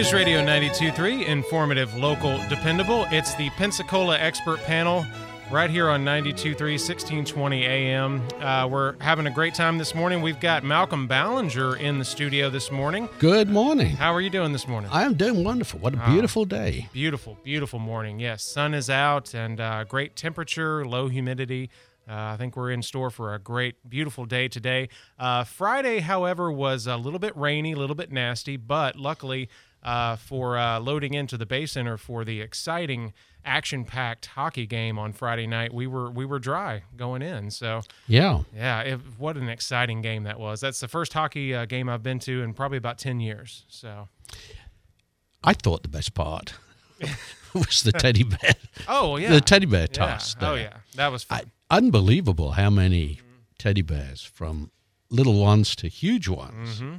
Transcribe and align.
News 0.00 0.14
Radio 0.14 0.40
92.3, 0.42 1.26
informative, 1.26 1.94
local, 1.94 2.38
dependable. 2.48 3.06
It's 3.10 3.34
the 3.34 3.50
Pensacola 3.50 4.18
Expert 4.18 4.58
Panel 4.60 5.04
right 5.50 5.68
here 5.68 5.90
on 5.90 6.06
92.3, 6.06 6.56
1620 6.56 7.66
AM. 7.66 8.22
Uh, 8.40 8.66
we're 8.66 8.94
having 9.02 9.26
a 9.26 9.30
great 9.30 9.52
time 9.52 9.76
this 9.76 9.94
morning. 9.94 10.22
We've 10.22 10.40
got 10.40 10.64
Malcolm 10.64 11.06
Ballinger 11.06 11.76
in 11.76 11.98
the 11.98 12.06
studio 12.06 12.48
this 12.48 12.70
morning. 12.70 13.10
Good 13.18 13.50
morning. 13.50 13.94
How 13.94 14.14
are 14.14 14.22
you 14.22 14.30
doing 14.30 14.54
this 14.54 14.66
morning? 14.66 14.88
I 14.90 15.02
am 15.02 15.16
doing 15.18 15.44
wonderful. 15.44 15.80
What 15.80 15.92
a 15.92 16.02
Oh. 16.02 16.10
beautiful 16.10 16.46
day. 16.46 16.88
Beautiful, 16.94 17.36
beautiful 17.44 17.78
morning. 17.78 18.20
Yes, 18.20 18.42
sun 18.42 18.72
is 18.72 18.88
out 18.88 19.34
and 19.34 19.60
uh, 19.60 19.84
great 19.84 20.16
temperature, 20.16 20.82
low 20.86 21.08
humidity. 21.08 21.68
Uh, 22.08 22.32
I 22.32 22.36
think 22.38 22.56
we're 22.56 22.70
in 22.70 22.80
store 22.82 23.10
for 23.10 23.34
a 23.34 23.38
great, 23.38 23.76
beautiful 23.88 24.24
day 24.24 24.48
today. 24.48 24.88
Uh, 25.18 25.44
Friday, 25.44 26.00
however, 26.00 26.50
was 26.50 26.86
a 26.86 26.96
little 26.96 27.18
bit 27.20 27.36
rainy, 27.36 27.72
a 27.72 27.76
little 27.76 27.94
bit 27.94 28.10
nasty, 28.10 28.56
but 28.56 28.96
luckily 28.96 29.50
uh, 29.82 30.16
for 30.16 30.58
uh, 30.58 30.78
loading 30.80 31.14
into 31.14 31.36
the 31.38 31.46
Bay 31.46 31.66
Center 31.66 31.96
for 31.96 32.24
the 32.24 32.40
exciting, 32.40 33.12
action-packed 33.44 34.26
hockey 34.26 34.66
game 34.66 34.98
on 34.98 35.12
Friday 35.12 35.46
night, 35.46 35.72
we 35.72 35.86
were 35.86 36.10
we 36.10 36.24
were 36.26 36.38
dry 36.38 36.82
going 36.96 37.22
in. 37.22 37.50
So 37.50 37.80
Yeah. 38.06 38.42
yeah, 38.54 38.80
it, 38.82 39.00
what 39.18 39.36
an 39.36 39.48
exciting 39.48 40.02
game 40.02 40.24
that 40.24 40.38
was. 40.38 40.60
That's 40.60 40.80
the 40.80 40.88
first 40.88 41.12
hockey 41.14 41.54
uh, 41.54 41.64
game 41.64 41.88
I've 41.88 42.02
been 42.02 42.18
to 42.20 42.42
in 42.42 42.52
probably 42.54 42.78
about 42.78 42.98
ten 42.98 43.20
years. 43.20 43.64
So 43.68 44.08
I 45.42 45.54
thought 45.54 45.82
the 45.82 45.88
best 45.88 46.12
part 46.14 46.54
was 47.54 47.82
the 47.82 47.92
teddy 47.92 48.24
bear. 48.24 48.54
oh 48.88 49.16
yeah, 49.16 49.30
The 49.30 49.40
teddy 49.40 49.66
bear 49.66 49.82
Yeah. 49.82 49.86
toss. 49.86 50.36
Oh 50.40 50.54
yeah, 50.54 50.76
that 50.96 51.08
was 51.10 51.24
fun. 51.24 51.40
I, 51.70 51.76
unbelievable 51.76 52.52
how 52.52 52.68
many 52.68 53.20
teddy 53.58 53.82
bears 53.82 54.22
from 54.22 54.70
little 55.08 55.40
ones 55.40 55.74
to 55.76 55.88
huge 55.88 56.28
ones. 56.28 56.80
Mm-hmm. 56.82 56.96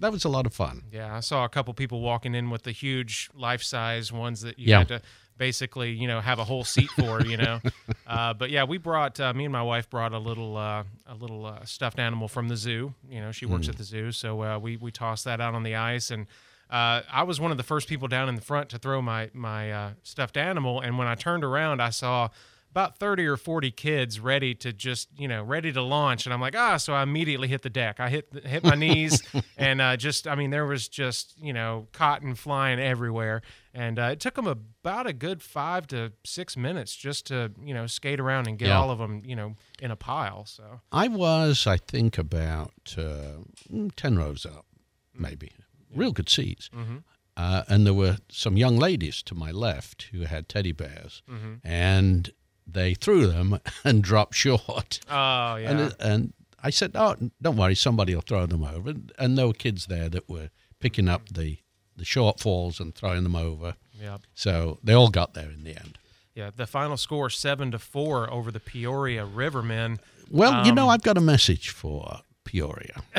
That 0.00 0.12
was 0.12 0.24
a 0.24 0.28
lot 0.28 0.46
of 0.46 0.54
fun. 0.54 0.82
Yeah, 0.92 1.14
I 1.16 1.20
saw 1.20 1.44
a 1.44 1.48
couple 1.48 1.72
people 1.74 2.00
walking 2.00 2.34
in 2.34 2.50
with 2.50 2.62
the 2.64 2.72
huge 2.72 3.30
life 3.34 3.62
size 3.62 4.12
ones 4.12 4.40
that 4.42 4.58
you 4.58 4.70
Yeah. 4.70 4.78
had 4.78 4.88
to 4.88 5.02
basically, 5.36 5.92
you 5.92 6.08
know, 6.08 6.20
have 6.20 6.38
a 6.40 6.44
whole 6.44 6.64
seat 6.64 6.90
for, 6.90 7.24
you 7.24 7.36
know. 7.36 7.60
uh, 8.06 8.34
but 8.34 8.50
yeah, 8.50 8.64
we 8.64 8.76
brought 8.78 9.20
uh, 9.20 9.32
me 9.32 9.44
and 9.44 9.52
my 9.52 9.62
wife 9.62 9.88
brought 9.88 10.12
a 10.12 10.18
little 10.18 10.56
uh, 10.56 10.82
a 11.06 11.14
little 11.14 11.46
uh, 11.46 11.64
stuffed 11.64 11.98
animal 11.98 12.26
from 12.28 12.48
the 12.48 12.56
zoo. 12.56 12.94
You 13.08 13.20
know, 13.20 13.30
she 13.32 13.46
works 13.46 13.66
Mm. 13.66 13.70
at 13.70 13.76
the 13.78 13.84
zoo, 13.84 14.12
so 14.12 14.42
uh, 14.42 14.58
we 14.58 14.76
we 14.76 14.90
tossed 14.90 15.24
that 15.26 15.40
out 15.40 15.54
on 15.54 15.62
the 15.62 15.74
ice 15.74 16.10
and. 16.10 16.26
Uh, 16.70 17.00
I 17.10 17.22
was 17.22 17.40
one 17.40 17.50
of 17.50 17.56
the 17.56 17.62
first 17.62 17.88
people 17.88 18.08
down 18.08 18.28
in 18.28 18.34
the 18.34 18.42
front 18.42 18.68
to 18.68 18.78
throw 18.78 19.00
my 19.00 19.30
my 19.32 19.72
uh, 19.72 19.90
stuffed 20.02 20.36
animal, 20.36 20.82
and 20.82 20.98
when 20.98 21.08
I 21.08 21.14
turned 21.14 21.42
around, 21.42 21.80
I 21.80 21.88
saw 21.88 22.28
about 22.70 22.98
30 22.98 23.26
or 23.26 23.36
40 23.36 23.70
kids 23.70 24.20
ready 24.20 24.54
to 24.54 24.72
just 24.72 25.08
you 25.18 25.26
know 25.26 25.42
ready 25.42 25.72
to 25.72 25.82
launch 25.82 26.26
and 26.26 26.32
i'm 26.34 26.40
like 26.40 26.54
ah 26.56 26.76
so 26.76 26.92
i 26.92 27.02
immediately 27.02 27.48
hit 27.48 27.62
the 27.62 27.70
deck 27.70 27.98
i 27.98 28.08
hit 28.08 28.28
hit 28.44 28.62
my 28.62 28.74
knees 28.74 29.22
and 29.56 29.80
uh, 29.80 29.96
just 29.96 30.28
i 30.28 30.34
mean 30.34 30.50
there 30.50 30.66
was 30.66 30.86
just 30.88 31.34
you 31.40 31.52
know 31.52 31.88
cotton 31.92 32.34
flying 32.34 32.78
everywhere 32.78 33.40
and 33.74 33.98
uh, 33.98 34.02
it 34.12 34.20
took 34.20 34.34
them 34.34 34.46
about 34.46 35.06
a 35.06 35.12
good 35.12 35.42
five 35.42 35.86
to 35.86 36.12
six 36.24 36.56
minutes 36.56 36.94
just 36.94 37.26
to 37.26 37.50
you 37.64 37.72
know 37.74 37.86
skate 37.86 38.20
around 38.20 38.46
and 38.46 38.58
get 38.58 38.68
Yeah. 38.68 38.78
all 38.78 38.90
of 38.90 38.98
them 38.98 39.22
you 39.24 39.34
know 39.34 39.54
in 39.80 39.90
a 39.90 39.96
pile 39.96 40.44
so 40.44 40.80
I 40.92 41.08
was, 41.08 41.66
I 41.66 41.76
think, 41.78 42.18
about 42.18 42.94
uh, 42.96 43.42
mm, 43.72 43.90
10 43.94 44.16
rows 44.18 44.44
up, 44.46 44.66
maybe. 45.14 45.52
Real 45.94 46.12
good 46.12 46.28
seats. 46.28 46.68
Mhm. 46.74 47.02
Uh, 47.36 47.62
and 47.68 47.86
there 47.86 47.94
were 47.94 48.16
some 48.30 48.56
young 48.56 48.76
ladies 48.78 49.22
to 49.24 49.34
my 49.34 49.50
left 49.52 50.08
who 50.12 50.22
had 50.22 50.48
teddy 50.48 50.72
bears, 50.72 51.22
Mhm. 51.30 51.60
and 51.62 52.30
they 52.70 52.94
threw 52.94 53.26
them 53.26 53.58
and 53.84 54.02
dropped 54.02 54.34
short. 54.34 55.00
oh 55.10 55.56
yeah 55.56 55.70
And, 55.70 55.94
and 56.00 56.32
I 56.62 56.70
said, 56.70 56.92
"Oh, 56.94 57.14
don't 57.40 57.56
worry, 57.56 57.74
somebody 57.76 58.14
will 58.14 58.22
throw 58.22 58.44
them 58.46 58.64
over." 58.64 58.94
And 59.18 59.38
there 59.38 59.46
were 59.46 59.52
kids 59.54 59.86
there 59.86 60.08
that 60.08 60.28
were 60.28 60.50
picking 60.80 61.08
up 61.08 61.28
the 61.28 61.58
the 61.96 62.04
shortfalls 62.04 62.78
and 62.80 62.94
throwing 62.94 63.22
them 63.24 63.34
over. 63.36 63.74
yeah 64.00 64.18
So 64.34 64.78
they 64.84 64.92
all 64.92 65.08
got 65.10 65.34
there 65.34 65.50
in 65.50 65.64
the 65.64 65.76
end. 65.76 65.98
yeah 66.34 66.50
the 66.54 66.66
final 66.66 66.96
score 66.96 67.30
seven 67.30 67.70
to 67.72 67.78
four 67.78 68.32
over 68.32 68.50
the 68.52 68.60
peoria 68.60 69.26
rivermen 69.26 69.98
Well, 70.30 70.64
you 70.66 70.72
know, 70.72 70.84
Um, 70.84 70.90
I've 70.90 71.02
got 71.02 71.16
a 71.16 71.20
message 71.20 71.70
for 71.70 72.20
Peoria. 72.44 73.02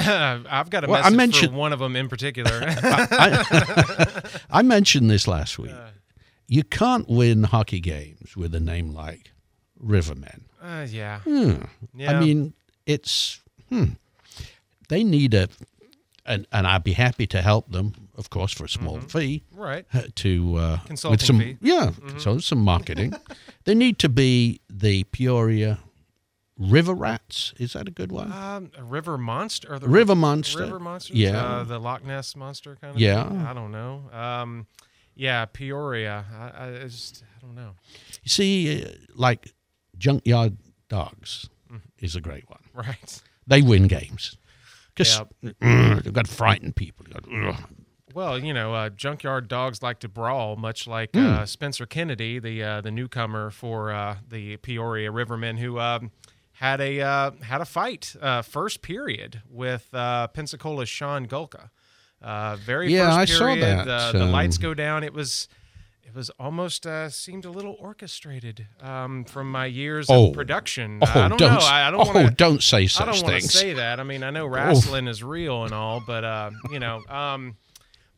i've 0.50 0.70
got 0.70 0.84
a 0.84 0.88
Well, 0.88 1.02
I 1.04 1.10
mentioned- 1.10 1.52
for 1.52 1.58
one 1.58 1.74
of 1.74 1.80
them 1.80 1.96
in 1.96 2.08
particular 2.10 2.52
I, 2.64 4.40
I 4.50 4.62
mentioned 4.62 5.10
this 5.10 5.28
last 5.28 5.60
week. 5.60 5.72
Uh. 5.72 5.90
You 6.48 6.64
can't 6.64 7.08
win 7.08 7.44
hockey 7.44 7.80
games 7.80 8.36
with 8.36 8.56
a 8.56 8.60
name 8.60 8.92
like 8.94 9.32
Rivermen. 9.84 10.42
uh, 10.62 10.86
yeah 10.90 11.20
Hmm. 11.22 11.64
yeah 11.94 12.12
I 12.12 12.20
mean, 12.20 12.54
it's 12.86 13.40
hmm. 13.70 13.86
They 14.90 15.04
need 15.04 15.34
a, 15.36 15.48
and 16.26 16.48
and 16.52 16.66
I'd 16.68 16.84
be 16.84 16.94
happy 16.94 17.28
to 17.28 17.42
help 17.42 17.72
them, 17.72 17.94
of 18.18 18.30
course, 18.30 18.52
for 18.54 18.66
a 18.66 18.70
small 18.70 19.00
fee. 19.00 19.44
right 19.52 19.86
uh, 19.94 20.02
to 20.16 20.56
uh, 20.56 20.78
Mm-hmm. 20.78 20.88
Consulting 20.88 21.12
with 21.14 21.22
some 21.26 21.40
fee. 21.40 21.58
yeah, 21.62 21.92
so 22.18 22.40
some 22.40 22.60
marketing. 22.64 23.14
they 23.66 23.76
need 23.76 24.00
to 24.00 24.10
be 24.10 24.60
the 24.70 25.04
Peoria 25.06 25.78
River 26.58 26.94
Rats. 26.96 27.54
Is 27.58 27.74
that 27.74 27.88
a 27.88 27.92
good 27.92 28.12
one? 28.12 28.32
Um, 28.34 28.72
a 28.78 28.84
river 28.84 29.18
monster 29.18 29.72
or 29.74 29.80
the 29.80 29.88
River 29.88 30.16
Monster. 30.16 30.64
river 30.64 30.80
monster? 30.80 31.14
Yeah. 31.16 31.38
uh, 31.42 31.64
the 31.64 31.80
Loch 31.80 32.04
Ness 32.04 32.36
monster 32.36 32.76
kind 32.82 32.96
of. 32.96 33.00
Yeah. 33.00 33.30
thing? 33.30 33.38
I 33.46 33.54
don't 33.54 33.72
know. 33.72 34.10
Um, 34.12 34.66
yeah, 35.16 35.46
Peoria. 35.46 36.26
I, 36.34 36.66
I 36.66 36.88
just 36.88 37.24
I 37.38 37.46
don't 37.46 37.56
know. 37.56 37.72
You 38.24 38.30
see, 38.30 38.86
like 39.14 39.54
Junkyard 40.00 40.58
Dogs 40.88 41.50
is 42.00 42.16
a 42.16 42.22
great 42.22 42.50
one. 42.50 42.62
Right. 42.74 43.22
They 43.46 43.62
win 43.62 43.88
games 43.88 44.38
because 44.96 45.22
they've 45.42 46.14
got 46.14 46.26
to 46.26 46.32
frighten 46.32 46.74
people. 46.74 47.06
Got. 47.12 47.26
Well, 48.14 48.40
you 48.40 48.54
know, 48.54 48.74
uh, 48.74 48.90
junkyard 48.90 49.48
dogs 49.48 49.84
like 49.84 50.00
to 50.00 50.10
brawl, 50.10 50.56
much 50.56 50.88
like 50.88 51.12
Hmm. 51.14 51.26
uh, 51.26 51.46
Spencer 51.46 51.86
Kennedy, 51.86 52.40
the 52.40 52.64
uh, 52.64 52.82
the 52.82 52.90
newcomer 52.90 53.52
for 53.52 53.92
uh, 53.92 54.18
the 54.28 54.58
Peoria 54.58 55.12
Rivermen, 55.12 55.60
who 55.60 55.80
um, 55.80 56.12
had 56.54 56.82
a 56.82 57.02
uh, 57.02 57.32
had 57.44 57.62
a 57.62 57.66
fight 57.66 58.16
uh, 58.22 58.42
first 58.42 58.82
period 58.82 59.42
with 59.48 59.88
uh, 59.94 60.28
Pensacola's 60.34 60.90
Sean 60.90 61.28
Gulka. 61.28 61.70
Uh, 62.22 62.56
very 62.58 62.92
Yeah, 62.92 63.10
first 63.10 63.18
I 63.18 63.26
saw 63.26 63.46
period, 63.46 63.64
that, 63.64 64.12
The, 64.12 64.20
the 64.20 64.26
um, 64.26 64.32
lights 64.32 64.58
go 64.58 64.74
down. 64.74 65.04
It 65.04 65.14
was 65.14 65.48
it 66.10 66.16
was 66.16 66.30
almost 66.40 66.88
uh, 66.88 67.10
seemed 67.10 67.46
a 67.46 67.52
little 67.52 67.76
orchestrated 67.80 68.68
um, 68.82 69.24
from 69.26 69.52
my 69.52 69.66
years 69.68 70.08
Oh. 70.10 70.30
of 70.30 70.34
production. 70.34 71.00
Oh, 71.02 71.06
I 71.08 71.28
don't, 71.28 71.38
don't, 71.38 71.54
know. 71.54 71.60
I, 71.60 71.92
don't 71.92 72.02
oh, 72.08 72.14
want 72.14 72.28
to. 72.30 72.34
don't 72.34 72.64
say 72.64 72.88
such 72.88 73.08
I 73.08 73.12
don't 73.12 73.24
want 73.24 73.42
to 73.42 73.48
say 73.48 73.74
that. 73.74 74.00
I 74.00 74.04
mean, 74.04 74.24
I 74.24 74.32
know 74.32 74.46
wrestling 74.48 75.08
is 75.08 75.24
real 75.24 75.64
and 75.66 75.74
all, 75.74 76.02
but 76.06 76.24
uh, 76.24 76.52
you 76.72 76.80
know, 76.80 77.02
um, 77.10 77.58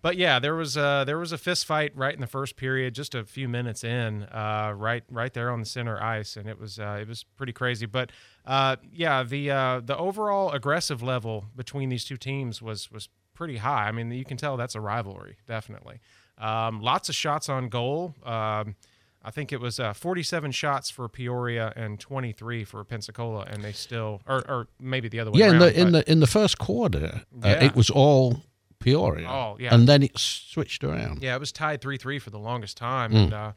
but 0.01 0.17
yeah, 0.17 0.39
there 0.39 0.55
was 0.55 0.77
a 0.77 1.03
there 1.05 1.19
was 1.19 1.31
a 1.31 1.37
fist 1.37 1.65
fight 1.65 1.91
right 1.95 2.13
in 2.13 2.21
the 2.21 2.27
first 2.27 2.55
period, 2.55 2.95
just 2.95 3.13
a 3.13 3.23
few 3.23 3.47
minutes 3.47 3.83
in, 3.83 4.23
uh, 4.23 4.73
right 4.75 5.03
right 5.11 5.33
there 5.33 5.51
on 5.51 5.59
the 5.59 5.65
center 5.65 6.01
ice, 6.01 6.37
and 6.37 6.47
it 6.49 6.59
was 6.59 6.79
uh, 6.79 6.97
it 6.99 7.07
was 7.07 7.23
pretty 7.37 7.53
crazy. 7.53 7.85
But 7.85 8.11
uh, 8.45 8.77
yeah, 8.91 9.23
the 9.23 9.51
uh, 9.51 9.81
the 9.83 9.97
overall 9.97 10.51
aggressive 10.51 11.03
level 11.03 11.45
between 11.55 11.89
these 11.89 12.05
two 12.05 12.17
teams 12.17 12.61
was 12.61 12.89
was 12.91 13.09
pretty 13.33 13.57
high. 13.57 13.87
I 13.87 13.91
mean, 13.91 14.11
you 14.11 14.25
can 14.25 14.37
tell 14.37 14.57
that's 14.57 14.75
a 14.75 14.81
rivalry, 14.81 15.37
definitely. 15.47 15.99
Um, 16.41 16.81
lots 16.81 17.07
of 17.09 17.15
shots 17.15 17.47
on 17.49 17.69
goal. 17.69 18.15
Um, 18.25 18.75
I 19.23 19.29
think 19.29 19.51
it 19.53 19.61
was 19.61 19.79
uh, 19.79 19.93
47 19.93 20.51
shots 20.51 20.89
for 20.89 21.07
Peoria 21.07 21.71
and 21.75 21.99
23 21.99 22.63
for 22.63 22.83
Pensacola, 22.83 23.45
and 23.49 23.63
they 23.63 23.71
still, 23.71 24.21
or, 24.27 24.39
or 24.49 24.67
maybe 24.79 25.07
the 25.09 25.19
other 25.19 25.29
way 25.31 25.39
yeah, 25.39 25.51
in 25.51 25.59
the 25.59 25.79
in 25.79 25.91
the 25.91 26.11
in 26.11 26.19
the 26.21 26.27
first 26.27 26.57
quarter, 26.57 27.21
uh, 27.43 27.47
Yeah. 27.47 27.63
it 27.65 27.75
was 27.75 27.91
all 27.91 28.41
Peoria. 28.79 29.29
Oh, 29.29 29.57
yeah. 29.59 29.75
and 29.75 29.87
then 29.87 30.01
it 30.01 30.17
switched 30.17 30.83
around. 30.83 31.21
yeah, 31.21 31.35
it 31.35 31.39
was 31.39 31.51
tied 31.51 31.81
3 31.81 31.97
3 31.97 32.17
for 32.17 32.31
the 32.31 32.39
longest 32.39 32.77
time. 32.77 33.11
Mm. 33.11 33.23
And 33.25 33.33
uh, 33.33 33.51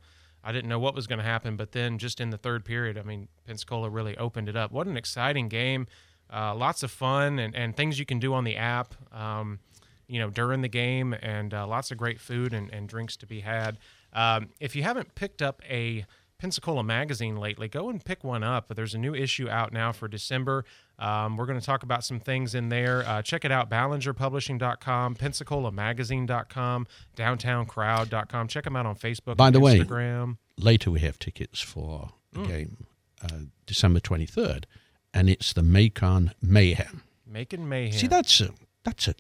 I 0.45 0.53
didn't 0.53 0.69
know 0.69 0.79
what 0.79 0.95
was 0.95 1.07
going 1.07 1.19
to 1.21 1.25
happen. 1.25 1.57
But 1.57 1.73
then 1.73 1.97
just 1.97 2.21
in 2.21 2.29
the 2.29 2.37
third 2.37 2.67
period, 2.67 2.99
I 2.99 3.03
mean, 3.03 3.29
Pensacola 3.47 3.89
really 3.89 4.15
opened 4.19 4.51
it 4.51 4.57
up. 4.57 4.71
What 4.71 4.87
an 4.87 4.99
exciting 4.99 5.49
game. 5.49 5.87
Uh, 6.31 6.55
lots 6.55 6.83
of 6.83 6.91
fun 6.91 7.39
and, 7.39 7.55
and 7.55 7.75
things 7.75 7.99
you 7.99 8.05
can 8.05 8.19
do 8.19 8.35
on 8.35 8.45
the 8.45 8.57
app, 8.57 8.95
um, 9.15 9.61
you 10.09 10.19
know, 10.19 10.31
during 10.31 10.61
the 10.63 10.69
game, 10.69 11.15
and 11.23 11.53
uh, 11.55 11.67
lots 11.67 11.91
of 11.91 11.99
great 11.99 12.21
food 12.21 12.53
and, 12.53 12.71
and 12.73 12.89
drinks 12.89 13.17
to 13.19 13.27
be 13.27 13.41
had. 13.41 13.79
Um, 14.13 14.49
if 14.61 14.77
you 14.77 14.83
haven't 14.83 15.15
picked 15.15 15.43
up 15.43 15.61
a 15.69 16.05
Pensacola 16.39 16.83
magazine 16.83 17.37
lately, 17.37 17.69
go 17.69 17.89
and 17.89 18.05
pick 18.05 18.23
one 18.25 18.43
up. 18.45 18.73
There's 18.75 18.95
a 18.95 18.99
new 18.99 19.15
issue 19.15 19.49
out 19.49 19.73
now 19.73 19.93
for 19.93 20.09
December. 20.09 20.65
Um, 20.99 21.37
we're 21.37 21.47
going 21.47 21.59
to 21.59 21.65
talk 21.65 21.83
about 21.83 22.05
some 22.05 22.21
things 22.21 22.55
in 22.55 22.69
there. 22.69 23.03
Uh, 23.07 23.23
check 23.23 23.45
it 23.45 23.51
out 23.53 23.71
BallingerPublishing.com, 23.71 25.15
PensacolaMagazine.com, 25.17 26.87
DowntownCrowd.com. 27.17 28.49
Check 28.49 28.65
them 28.65 28.77
out 28.77 28.87
on 28.87 28.95
Facebook, 28.97 29.37
By 29.37 29.47
and 29.49 29.55
the 29.55 29.61
way- 29.61 29.79
Instagram. 29.81 30.37
Later, 30.59 30.91
we 30.91 31.01
have 31.01 31.19
tickets 31.19 31.61
for 31.61 32.13
the 32.33 32.41
Mm. 32.41 32.47
game, 32.49 32.87
uh, 33.23 33.39
December 33.67 33.99
twenty 34.01 34.27
third, 34.27 34.67
and 35.13 35.29
it's 35.29 35.53
the 35.53 35.63
Macon 35.65 36.33
Mayhem. 36.41 37.03
Making 37.27 37.69
mayhem. 37.69 37.99
See, 37.99 38.07
that's 38.07 38.41
a 38.41 38.51
that's 38.85 39.09
a 39.09 39.15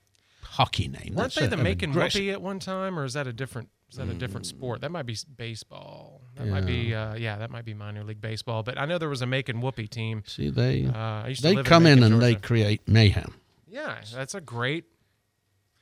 hockey 0.54 0.88
name. 0.88 1.00
Weren't 1.14 1.16
That's 1.16 1.34
they 1.36 1.46
a- 1.46 1.48
the 1.48 1.56
aggressive- 1.60 2.20
whoopee 2.20 2.30
at 2.30 2.40
one 2.42 2.58
time, 2.58 2.98
or 2.98 3.04
is 3.04 3.12
that 3.14 3.26
a 3.26 3.32
different? 3.32 3.68
Is 3.90 3.98
that 3.98 4.08
a 4.08 4.14
different 4.14 4.46
sport? 4.46 4.80
That 4.80 4.90
might 4.90 5.06
be 5.06 5.16
baseball. 5.36 6.22
That 6.36 6.48
might 6.48 6.66
be, 6.66 6.92
uh, 6.92 7.14
yeah, 7.14 7.36
that 7.38 7.50
might 7.52 7.64
be 7.64 7.74
minor 7.74 8.02
league 8.02 8.20
baseball. 8.20 8.64
But 8.64 8.76
I 8.76 8.86
know 8.86 8.98
there 8.98 9.08
was 9.08 9.22
a 9.22 9.26
making 9.26 9.60
whoopee 9.60 9.86
team. 9.86 10.24
See, 10.26 10.50
they 10.50 10.86
Uh, 10.86 10.96
I 10.96 11.28
used 11.28 11.42
to 11.42 11.54
they 11.54 11.62
come 11.62 11.86
in 11.86 12.00
Macon, 12.00 12.14
and 12.14 12.22
they 12.22 12.34
create 12.34 12.88
mayhem. 12.88 13.34
Yeah, 13.68 14.00
that's 14.12 14.34
a 14.34 14.40
great. 14.40 14.84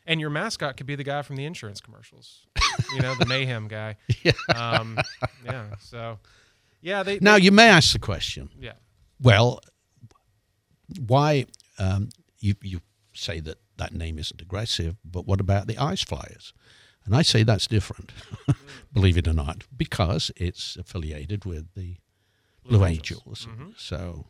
And 0.07 0.21
your 0.21 0.29
mascot 0.31 0.77
could 0.77 0.87
be 0.87 0.95
the 0.97 1.05
guy 1.05 1.23
from 1.23 1.37
the 1.37 1.45
insurance 1.47 1.81
commercials. 1.81 2.45
you 2.93 3.01
know, 3.01 3.15
the 3.15 3.25
mayhem 3.27 3.69
guy. 3.69 3.97
Yeah. 4.25 4.33
Um, 4.55 4.99
yeah. 5.45 5.77
So, 5.81 6.19
yeah, 6.83 7.03
they. 7.03 7.19
Now 7.21 7.37
they- 7.39 7.45
you 7.45 7.53
may 7.53 7.69
ask 7.69 7.93
the 7.93 7.99
question. 7.99 8.51
yeah. 8.61 8.73
Well, 9.21 9.61
why 11.07 11.47
um, 11.79 12.11
you 12.41 12.55
you 12.63 12.81
say 13.15 13.41
that 13.41 13.59
that 13.79 13.93
name 13.95 14.19
isn't 14.19 14.41
aggressive, 14.41 14.97
but 15.05 15.27
what 15.27 15.41
about 15.41 15.67
the 15.67 15.79
Ice 15.79 16.03
Flyers? 16.03 16.53
And 17.05 17.17
I 17.17 17.23
say 17.23 17.43
that's 17.43 17.67
different, 17.67 18.13
believe 18.93 19.17
it 19.17 19.27
or 19.27 19.33
not, 19.33 19.65
because 19.77 20.31
it's 20.37 20.77
affiliated 20.77 21.45
with 21.45 21.67
the 21.75 21.97
Blue, 22.65 22.79
Blue 22.79 22.87
Angels. 22.87 23.49
Angels. 23.51 23.75
So, 23.77 24.27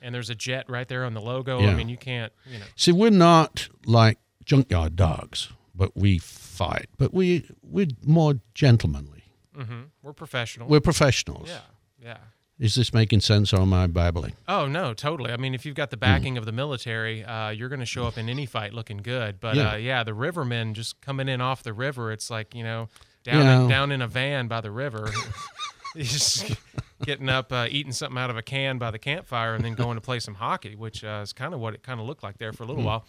And 0.00 0.14
there's 0.14 0.30
a 0.30 0.34
jet 0.36 0.68
right 0.68 0.86
there 0.86 1.04
on 1.04 1.14
the 1.14 1.20
logo. 1.20 1.60
Yeah. 1.60 1.70
I 1.70 1.74
mean, 1.74 1.88
you 1.88 1.96
can't. 1.96 2.32
You 2.46 2.58
know. 2.60 2.64
see, 2.76 2.92
we're 2.92 3.10
not 3.10 3.68
like 3.84 4.18
junkyard 4.44 4.94
dogs, 4.94 5.48
but 5.74 5.96
we 5.96 6.18
fight. 6.18 6.86
But 6.98 7.12
we 7.12 7.48
we're 7.62 7.88
more 8.04 8.34
gentlemanly. 8.54 9.24
hmm 9.56 9.82
We're 10.02 10.12
professional. 10.12 10.68
We're 10.68 10.80
professionals. 10.80 11.48
yeah. 11.48 11.60
Yeah. 12.00 12.18
Is 12.60 12.76
this 12.76 12.94
making 12.94 13.20
sense, 13.20 13.52
or 13.52 13.60
am 13.62 13.72
I 13.72 13.86
babbling? 13.88 14.34
Oh 14.46 14.66
no, 14.66 14.94
totally. 14.94 15.32
I 15.32 15.36
mean, 15.36 15.54
if 15.54 15.66
you've 15.66 15.74
got 15.74 15.90
the 15.90 15.96
backing 15.96 16.38
of 16.38 16.44
the 16.46 16.52
military, 16.52 17.24
uh, 17.24 17.50
you're 17.50 17.68
going 17.68 17.80
to 17.80 17.86
show 17.86 18.06
up 18.06 18.16
in 18.16 18.28
any 18.28 18.46
fight 18.46 18.72
looking 18.72 18.98
good. 18.98 19.40
But 19.40 19.56
Yeah. 19.56 19.72
uh, 19.72 19.76
yeah, 19.76 20.04
the 20.04 20.12
rivermen 20.12 20.74
just 20.74 21.00
coming 21.00 21.28
in 21.28 21.40
off 21.40 21.64
the 21.64 21.72
river, 21.72 22.12
it's 22.12 22.30
like 22.30 22.54
you 22.54 22.62
know, 22.62 22.88
down 23.24 23.42
Yeah. 23.44 23.60
in, 23.62 23.68
down 23.68 23.92
in 23.92 24.00
a 24.02 24.06
van 24.06 24.46
by 24.46 24.60
the 24.60 24.70
river, 24.70 25.10
He's 25.94 26.10
just 26.12 26.56
getting 27.04 27.28
up, 27.28 27.52
uh, 27.52 27.68
eating 27.70 27.92
something 27.92 28.18
out 28.18 28.28
of 28.28 28.36
a 28.36 28.42
can 28.42 28.78
by 28.78 28.90
the 28.90 28.98
campfire, 28.98 29.54
and 29.54 29.64
then 29.64 29.74
going 29.74 29.94
to 29.96 30.00
play 30.00 30.18
some 30.18 30.34
hockey, 30.34 30.74
which 30.74 31.04
uh, 31.04 31.20
is 31.22 31.32
kind 31.32 31.54
of 31.54 31.60
what 31.60 31.72
it 31.74 31.84
kind 31.84 32.00
of 32.00 32.06
looked 32.06 32.24
like 32.24 32.36
there 32.38 32.52
for 32.52 32.64
a 32.64 32.66
little 32.66 32.82
while. 32.82 33.04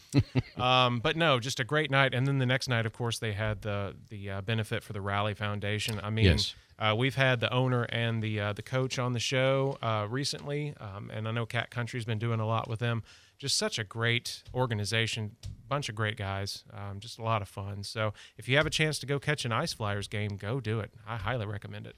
Um, 0.57 0.99
but 0.99 1.17
no, 1.17 1.39
just 1.39 1.59
a 1.59 1.63
great 1.63 1.89
night. 1.89 2.13
And 2.13 2.27
then 2.27 2.37
the 2.37 2.45
next 2.45 2.67
night, 2.69 2.85
of 2.85 2.93
course, 2.93 3.17
they 3.19 3.31
had 3.33 3.61
the 3.63 3.95
the 4.09 4.29
uh, 4.29 4.41
benefit 4.41 4.83
for 4.83 4.93
the 4.93 5.01
Rally 5.01 5.33
Foundation. 5.33 5.99
I 6.03 6.09
mean. 6.11 6.25
Yes. 6.25 6.53
Uh, 6.77 6.93
we've 6.97 7.15
had 7.15 7.39
the 7.39 7.51
owner 7.53 7.83
and 7.83 8.21
the 8.21 8.39
uh, 8.39 8.53
the 8.53 8.61
coach 8.61 8.99
on 8.99 9.13
the 9.13 9.19
show 9.19 9.77
uh, 9.81 10.05
recently, 10.09 10.73
um, 10.79 11.09
and 11.13 11.27
I 11.27 11.31
know 11.31 11.45
Cat 11.45 11.69
Country's 11.69 12.03
been 12.05 12.19
doing 12.19 12.39
a 12.39 12.45
lot 12.45 12.67
with 12.69 12.79
them. 12.79 13.03
Just 13.37 13.57
such 13.57 13.79
a 13.79 13.83
great 13.83 14.43
organization, 14.53 15.35
bunch 15.67 15.89
of 15.89 15.95
great 15.95 16.15
guys, 16.17 16.63
um, 16.73 16.99
just 16.99 17.17
a 17.19 17.23
lot 17.23 17.41
of 17.41 17.47
fun. 17.49 17.83
So 17.83 18.13
if 18.37 18.47
you 18.49 18.55
have 18.57 18.65
a 18.65 18.69
chance 18.69 18.97
to 18.99 19.05
go 19.05 19.19
catch 19.19 19.45
an 19.45 19.51
Ice 19.51 19.73
Flyers 19.73 20.07
game, 20.07 20.37
go 20.37 20.59
do 20.61 20.79
it. 20.79 20.91
I 21.07 21.17
highly 21.17 21.45
recommend 21.45 21.85
it. 21.87 21.95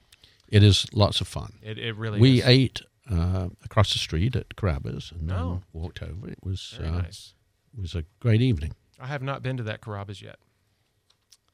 It 0.48 0.62
is 0.62 0.86
lots 0.92 1.20
of 1.20 1.28
fun. 1.28 1.54
It, 1.62 1.78
it 1.78 1.94
really 1.96 2.18
we 2.20 2.38
is. 2.40 2.46
ate 2.46 2.82
uh, 3.10 3.48
across 3.64 3.92
the 3.92 3.98
street 3.98 4.34
at 4.36 4.56
Carrabba's 4.56 5.12
and 5.12 5.28
then 5.30 5.36
Oh. 5.38 5.62
walked 5.72 6.02
over. 6.02 6.28
It 6.28 6.38
was 6.42 6.74
Very 6.78 6.88
uh, 6.90 7.02
nice. 7.02 7.34
it 7.76 7.80
was 7.80 7.94
a 7.94 8.04
great 8.20 8.40
evening. 8.42 8.72
I 9.00 9.06
have 9.06 9.22
not 9.22 9.42
been 9.42 9.56
to 9.58 9.62
that 9.64 9.80
Carrabba's 9.80 10.20
yet. 10.22 10.36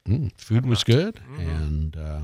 Mm, 0.09 0.33
food 0.39 0.67
was 0.67 0.85
good, 0.85 1.17
Mhm. 1.29 1.39
and 1.39 1.97
uh, 1.97 2.21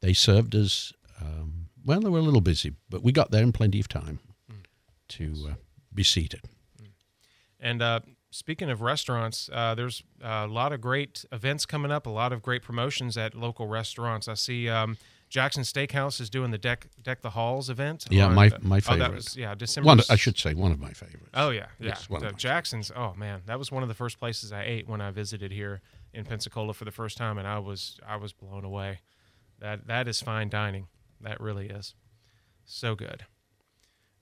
they 0.00 0.12
served 0.12 0.54
us. 0.54 0.92
Um, 1.20 1.68
well, 1.84 2.00
they 2.00 2.08
were 2.08 2.18
a 2.18 2.22
little 2.22 2.40
busy, 2.40 2.72
but 2.90 3.02
we 3.02 3.12
got 3.12 3.30
there 3.30 3.42
in 3.42 3.52
plenty 3.52 3.80
of 3.80 3.88
time 3.88 4.20
Mm. 4.50 4.64
to 5.08 5.48
uh, 5.50 5.54
be 5.94 6.02
seated. 6.02 6.42
And 7.60 7.82
uh, 7.82 8.00
speaking 8.30 8.70
of 8.70 8.80
restaurants, 8.82 9.50
uh, 9.52 9.74
there's 9.74 10.02
a 10.22 10.46
lot 10.46 10.72
of 10.72 10.80
great 10.80 11.24
events 11.32 11.66
coming 11.66 11.90
up. 11.90 12.06
A 12.06 12.10
lot 12.10 12.32
of 12.32 12.42
great 12.42 12.62
promotions 12.62 13.16
at 13.16 13.34
local 13.34 13.66
restaurants. 13.66 14.28
I 14.28 14.34
see 14.34 14.68
um, 14.68 14.96
Jackson 15.28 15.64
Steakhouse 15.64 16.20
is 16.20 16.30
doing 16.30 16.50
the 16.52 16.58
deck 16.58 16.86
deck 17.02 17.20
the 17.22 17.30
halls 17.30 17.68
event. 17.68 18.06
Yeah, 18.10 18.28
my- 18.28 18.52
my 18.62 18.76
Oh, 18.76 18.80
favorite. 18.80 18.98
that 19.00 19.12
was 19.14 19.36
yeah 19.36 19.54
December. 19.54 19.86
One, 19.86 20.00
I 20.08 20.16
should 20.16 20.38
say, 20.38 20.54
one 20.54 20.70
of 20.72 20.78
my 20.78 20.92
favorites. 20.92 21.30
Oh 21.34 21.50
yeah, 21.50 21.66
yeah. 21.80 21.96
The 22.08 22.20
my 22.20 22.30
Jackson's. 22.32 22.92
Oh 22.94 23.14
man, 23.14 23.42
that 23.46 23.58
was 23.58 23.72
one 23.72 23.82
of 23.82 23.88
the 23.88 23.94
first 23.94 24.18
places 24.18 24.52
I 24.52 24.62
ate 24.62 24.86
when 24.88 25.00
I 25.00 25.10
visited 25.10 25.50
here 25.52 25.80
in 26.14 26.24
Pensacola 26.24 26.72
for 26.74 26.84
the 26.84 26.90
first 26.92 27.16
time, 27.18 27.38
and 27.38 27.46
I 27.48 27.58
was 27.58 27.98
I 28.06 28.16
was 28.16 28.32
blown 28.32 28.64
away. 28.64 29.00
That 29.60 29.86
that 29.86 30.08
is 30.08 30.20
fine 30.20 30.48
dining. 30.48 30.88
That 31.20 31.40
really 31.40 31.68
is 31.68 31.94
so 32.64 32.94
good. 32.94 33.24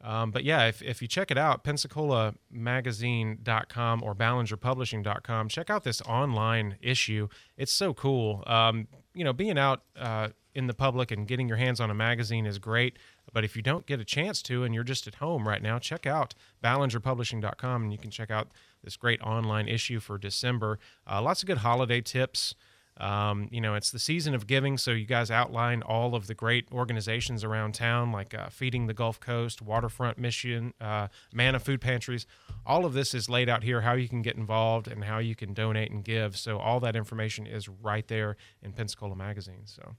Um, 0.02 0.30
but 0.30 0.44
yeah, 0.44 0.66
if, 0.66 0.82
if 0.82 1.00
you 1.02 1.08
check 1.08 1.30
it 1.30 1.38
out, 1.38 1.64
PensacolaMagazine.com 1.64 4.04
or 4.04 4.14
BallingerPublishing.com, 4.14 5.48
check 5.48 5.70
out 5.70 5.84
this 5.84 6.02
online 6.02 6.76
issue. 6.80 7.28
It's 7.56 7.72
so 7.72 7.94
cool. 7.94 8.44
Um, 8.46 8.88
you 9.14 9.24
know, 9.24 9.32
being 9.32 9.56
out 9.58 9.84
uh, 9.98 10.28
in 10.54 10.66
the 10.66 10.74
public 10.74 11.10
and 11.10 11.26
getting 11.26 11.48
your 11.48 11.56
hands 11.56 11.80
on 11.80 11.90
a 11.90 11.94
magazine 11.94 12.44
is 12.46 12.58
great. 12.58 12.98
But 13.32 13.44
if 13.44 13.56
you 13.56 13.62
don't 13.62 13.86
get 13.86 13.98
a 13.98 14.04
chance 14.04 14.42
to 14.42 14.64
and 14.64 14.74
you're 14.74 14.84
just 14.84 15.06
at 15.06 15.14
home 15.16 15.48
right 15.48 15.62
now, 15.62 15.78
check 15.78 16.06
out 16.06 16.34
BallingerPublishing.com 16.62 17.82
and 17.82 17.92
you 17.92 17.98
can 17.98 18.10
check 18.10 18.30
out 18.30 18.48
this 18.84 18.96
great 18.96 19.20
online 19.22 19.66
issue 19.66 19.98
for 19.98 20.18
December. 20.18 20.78
Uh, 21.10 21.20
lots 21.20 21.42
of 21.42 21.46
good 21.46 21.58
holiday 21.58 22.00
tips. 22.00 22.54
Um, 22.98 23.48
you 23.50 23.60
know, 23.60 23.74
it's 23.74 23.90
the 23.90 23.98
season 23.98 24.34
of 24.34 24.46
giving, 24.46 24.78
so 24.78 24.90
you 24.92 25.04
guys 25.04 25.30
outline 25.30 25.82
all 25.82 26.14
of 26.14 26.28
the 26.28 26.34
great 26.34 26.66
organizations 26.72 27.44
around 27.44 27.74
town, 27.74 28.10
like 28.10 28.32
uh, 28.32 28.48
Feeding 28.48 28.86
the 28.86 28.94
Gulf 28.94 29.20
Coast, 29.20 29.60
Waterfront 29.60 30.16
Mission, 30.18 30.72
uh, 30.80 31.08
Manna 31.34 31.58
Food 31.60 31.80
Pantries. 31.82 32.26
All 32.64 32.86
of 32.86 32.94
this 32.94 33.12
is 33.12 33.28
laid 33.28 33.48
out 33.50 33.62
here, 33.64 33.82
how 33.82 33.92
you 33.92 34.08
can 34.08 34.22
get 34.22 34.36
involved 34.36 34.88
and 34.88 35.04
how 35.04 35.18
you 35.18 35.34
can 35.34 35.52
donate 35.52 35.90
and 35.90 36.02
give. 36.02 36.38
So 36.38 36.58
all 36.58 36.80
that 36.80 36.96
information 36.96 37.46
is 37.46 37.68
right 37.68 38.06
there 38.08 38.36
in 38.62 38.72
Pensacola 38.72 39.14
Magazine. 39.14 39.62
So 39.66 39.94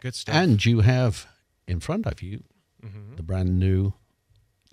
good 0.00 0.14
stuff. 0.14 0.34
And 0.36 0.64
you 0.64 0.80
have 0.80 1.26
in 1.66 1.80
front 1.80 2.06
of 2.06 2.22
you 2.22 2.44
Mhm. 2.84 3.16
the 3.16 3.22
brand 3.24 3.58
new 3.58 3.94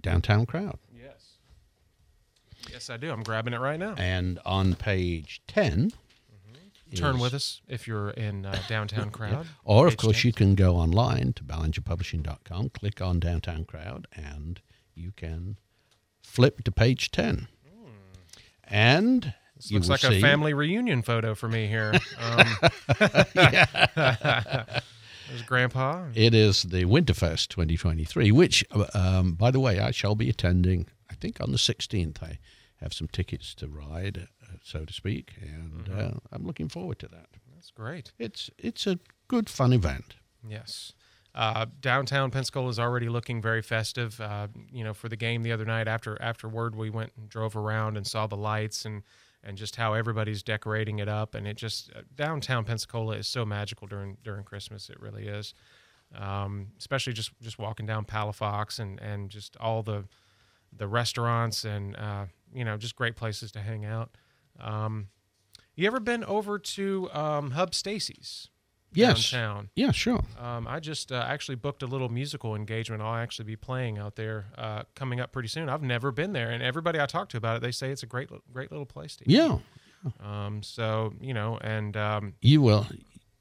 downtown 0.02 0.46
crowd. 0.46 0.78
yes, 0.94 1.38
yes, 2.70 2.90
I 2.90 2.98
do. 2.98 3.12
I'm 3.12 3.24
grabbing 3.24 3.54
it 3.54 3.60
right 3.60 3.80
now. 3.80 3.96
And 3.98 4.40
on 4.46 4.76
page 4.76 5.42
10, 5.48 5.94
Turn 6.96 7.20
with 7.20 7.34
us 7.34 7.62
if 7.68 7.88
you're 7.88 8.10
in 8.12 8.46
uh, 8.46 8.58
downtown 8.68 9.10
crowd. 9.10 9.48
Or, 9.64 9.88
of 9.88 9.98
course, 9.98 10.24
you 10.24 10.34
can 10.34 10.56
go 10.56 10.76
online 10.76 11.34
to 11.34 11.44
ballingerpublishing.com, 11.44 12.70
click 12.70 13.02
on 13.02 13.20
Downtown 13.20 13.66
Crowd, 13.66 14.08
and 14.14 14.60
you 14.94 15.12
can 15.16 15.58
flip 16.22 16.64
to 16.64 16.72
page 16.72 17.12
10. 17.12 17.48
And 18.64 19.34
This 19.56 19.72
looks 19.72 19.90
like 19.90 20.00
see, 20.00 20.18
a 20.18 20.22
family 20.22 20.54
reunion 20.54 21.02
photo 21.02 21.36
for 21.36 21.48
me 21.48 21.68
here. 21.68 21.94
Um, 22.20 22.48
There's 25.32 25.44
Grandpa. 25.44 26.08
It 26.14 26.34
is 26.34 26.64
the 26.64 26.84
Winterfest 26.84 27.48
2023, 27.50 28.34
which, 28.34 28.66
um, 28.94 29.34
by 29.36 29.50
the 29.50 29.62
way, 29.62 29.80
I 29.80 29.92
shall 29.92 30.14
be 30.14 30.30
attending, 30.30 30.88
I 31.10 31.14
think 31.16 31.40
on 31.40 31.54
the 31.54 31.58
16th. 31.58 32.22
I 32.22 32.38
have 32.82 32.94
some 32.94 33.08
tickets 33.08 33.56
to 33.56 33.68
ride, 33.70 34.28
uh, 34.41 34.41
so 34.64 34.86
to 34.86 34.94
speak, 34.94 35.34
and 35.42 35.86
Mm-hmm. 35.86 36.00
uh, 36.00 36.20
I'm 36.32 36.46
looking 36.46 36.70
forward 36.70 37.00
to 37.00 37.08
that. 37.10 37.28
That's 37.54 37.72
great. 37.72 38.12
It's, 38.20 38.50
it's 38.58 38.88
a 38.88 38.98
good, 39.28 39.50
fun 39.50 39.72
event. 39.74 40.16
Yes. 40.48 40.94
Uh, 41.34 41.66
downtown 41.80 42.30
Pensacola 42.32 42.68
is 42.70 42.80
already 42.80 43.08
looking 43.08 43.42
very 43.42 43.62
festive. 43.62 44.20
Uh, 44.20 44.48
you 44.72 44.84
know, 44.84 44.94
for 44.94 45.08
the 45.10 45.16
game 45.16 45.44
the 45.44 45.52
other 45.54 45.64
night, 45.66 45.88
after 45.88 46.22
afterward, 46.22 46.76
we 46.76 46.90
went 46.90 47.12
and 47.18 47.30
drove 47.30 47.56
around 47.56 47.96
and 47.98 48.06
saw 48.06 48.28
the 48.28 48.36
lights 48.36 48.84
and 48.86 49.04
and 49.44 49.58
just 49.58 49.76
how 49.78 49.94
everybody's 49.94 50.44
decorating 50.44 51.00
it 51.00 51.08
up. 51.08 51.34
And 51.34 51.48
it 51.48 51.56
just 51.58 51.90
uh, 51.96 52.02
downtown 52.16 52.66
Pensacola 52.66 53.16
is 53.16 53.28
so 53.28 53.46
magical 53.46 53.88
during 53.88 54.18
during 54.24 54.44
Christmas. 54.44 54.90
It 54.90 55.00
really 55.00 55.28
is. 55.28 55.54
Um, 56.14 56.68
especially 56.78 57.14
just 57.14 57.32
just 57.42 57.58
walking 57.58 57.86
down 57.86 58.04
Palafox 58.04 58.80
and 58.80 59.00
and 59.00 59.30
just 59.30 59.56
all 59.58 59.84
the 59.84 60.04
the 60.76 60.88
restaurants 60.88 61.64
and 61.64 61.96
uh, 61.96 62.26
you 62.54 62.66
know 62.66 62.76
just 62.76 62.98
great 62.98 63.16
places 63.16 63.54
to 63.54 63.62
hang 63.62 63.86
out. 63.86 64.10
Um, 64.62 65.08
you 65.76 65.88
ever 65.88 66.00
been 66.00 66.24
over 66.24 66.60
to 66.60 67.10
um, 67.14 67.52
Hub 67.52 67.74
Stacey's 67.74 68.50
Yes. 68.94 69.32
downtown? 69.32 69.70
Yeah, 69.74 69.92
sure. 69.92 70.22
Um, 70.38 70.68
I 70.68 70.80
just 70.82 71.12
uh, 71.14 71.24
actually 71.28 71.56
booked 71.56 71.82
a 71.82 71.88
little 71.88 72.10
musical 72.10 72.56
engagement. 72.56 73.02
I'll 73.02 73.16
actually 73.16 73.46
be 73.46 73.56
playing 73.56 73.98
out 73.98 74.16
there 74.18 74.48
uh, 74.58 74.84
coming 74.96 75.22
up 75.22 75.32
pretty 75.32 75.48
soon. 75.48 75.70
I've 75.70 75.82
never 75.82 76.12
been 76.12 76.34
there, 76.34 76.50
and 76.50 76.62
everybody 76.62 77.00
I 77.00 77.06
talk 77.06 77.30
to 77.30 77.38
about 77.38 77.56
it, 77.56 77.62
they 77.62 77.72
say 77.72 77.90
it's 77.92 78.04
a 78.04 78.08
great, 78.08 78.30
great 78.52 78.70
little 78.70 78.86
place 78.86 79.16
to 79.18 79.24
eat. 79.24 79.34
Yeah. 79.36 79.60
Um, 80.20 80.62
so 80.64 81.14
you 81.22 81.34
know, 81.34 81.58
and 81.62 81.96
um, 81.96 82.34
You 82.42 82.62
will. 82.62 82.86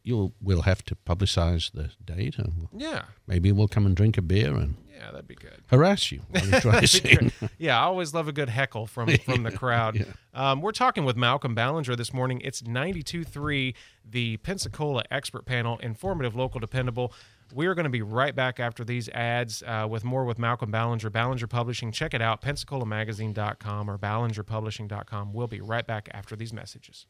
You'll 0.03 0.33
will 0.41 0.63
have 0.63 0.85
to 0.87 0.95
publicize 0.95 1.73
the 1.73 1.91
date, 2.05 2.39
and 2.39 2.69
yeah, 2.77 3.03
maybe 3.27 3.53
we'll 3.53 3.69
come 3.69 3.87
and 3.87 3.95
drink 3.95 4.17
a 4.17 4.23
beer 4.23 4.55
and 4.55 4.77
yeah, 5.01 5.11
that'd 5.13 5.29
be 5.29 5.35
good. 5.35 5.63
harass 5.69 6.13
you 6.13 6.21
while 6.29 6.45
you 6.45 6.61
try 6.61 6.81
to 6.85 7.31
yeah, 7.59 7.79
I 7.81 7.85
always 7.85 8.13
love 8.13 8.29
a 8.29 8.33
good 8.33 8.51
heckle 8.51 8.87
from 8.87 9.09
from 9.25 9.43
the 9.45 9.51
crowd. 9.51 10.07
um, 10.35 10.61
we're 10.61 10.73
talking 10.73 11.05
with 11.05 11.17
Malcolm 11.17 11.55
Ballinger 11.55 11.97
this 11.97 12.13
morning. 12.13 12.41
It's 12.45 12.63
92.3, 12.63 13.75
the 14.09 14.37
Pensacola 14.39 15.05
Expert 15.11 15.47
Panel, 15.47 15.79
informative, 15.79 16.37
local, 16.37 16.61
dependable. 16.61 17.15
We 17.53 17.67
are 17.67 17.75
going 17.75 17.85
to 17.85 17.91
be 17.91 18.03
right 18.03 18.35
back 18.35 18.61
after 18.61 18.85
these 18.85 19.09
ads 19.09 19.63
uh, 19.67 19.87
with 19.89 20.05
more 20.05 20.25
with 20.25 20.39
Malcolm 20.39 20.71
Ballinger, 20.71 21.11
Ballinger 21.11 21.47
Publishing. 21.47 21.91
Check 21.93 22.15
it 22.15 22.23
out, 22.23 22.43
PensacolaMagazine.com 22.43 23.91
or 23.91 23.99
BallingerPublishing.com. 23.99 25.33
We'll 25.33 25.49
be 25.49 25.61
right 25.61 25.87
back 25.87 26.09
after 26.13 26.37
these 26.37 26.53
messages. 26.53 27.07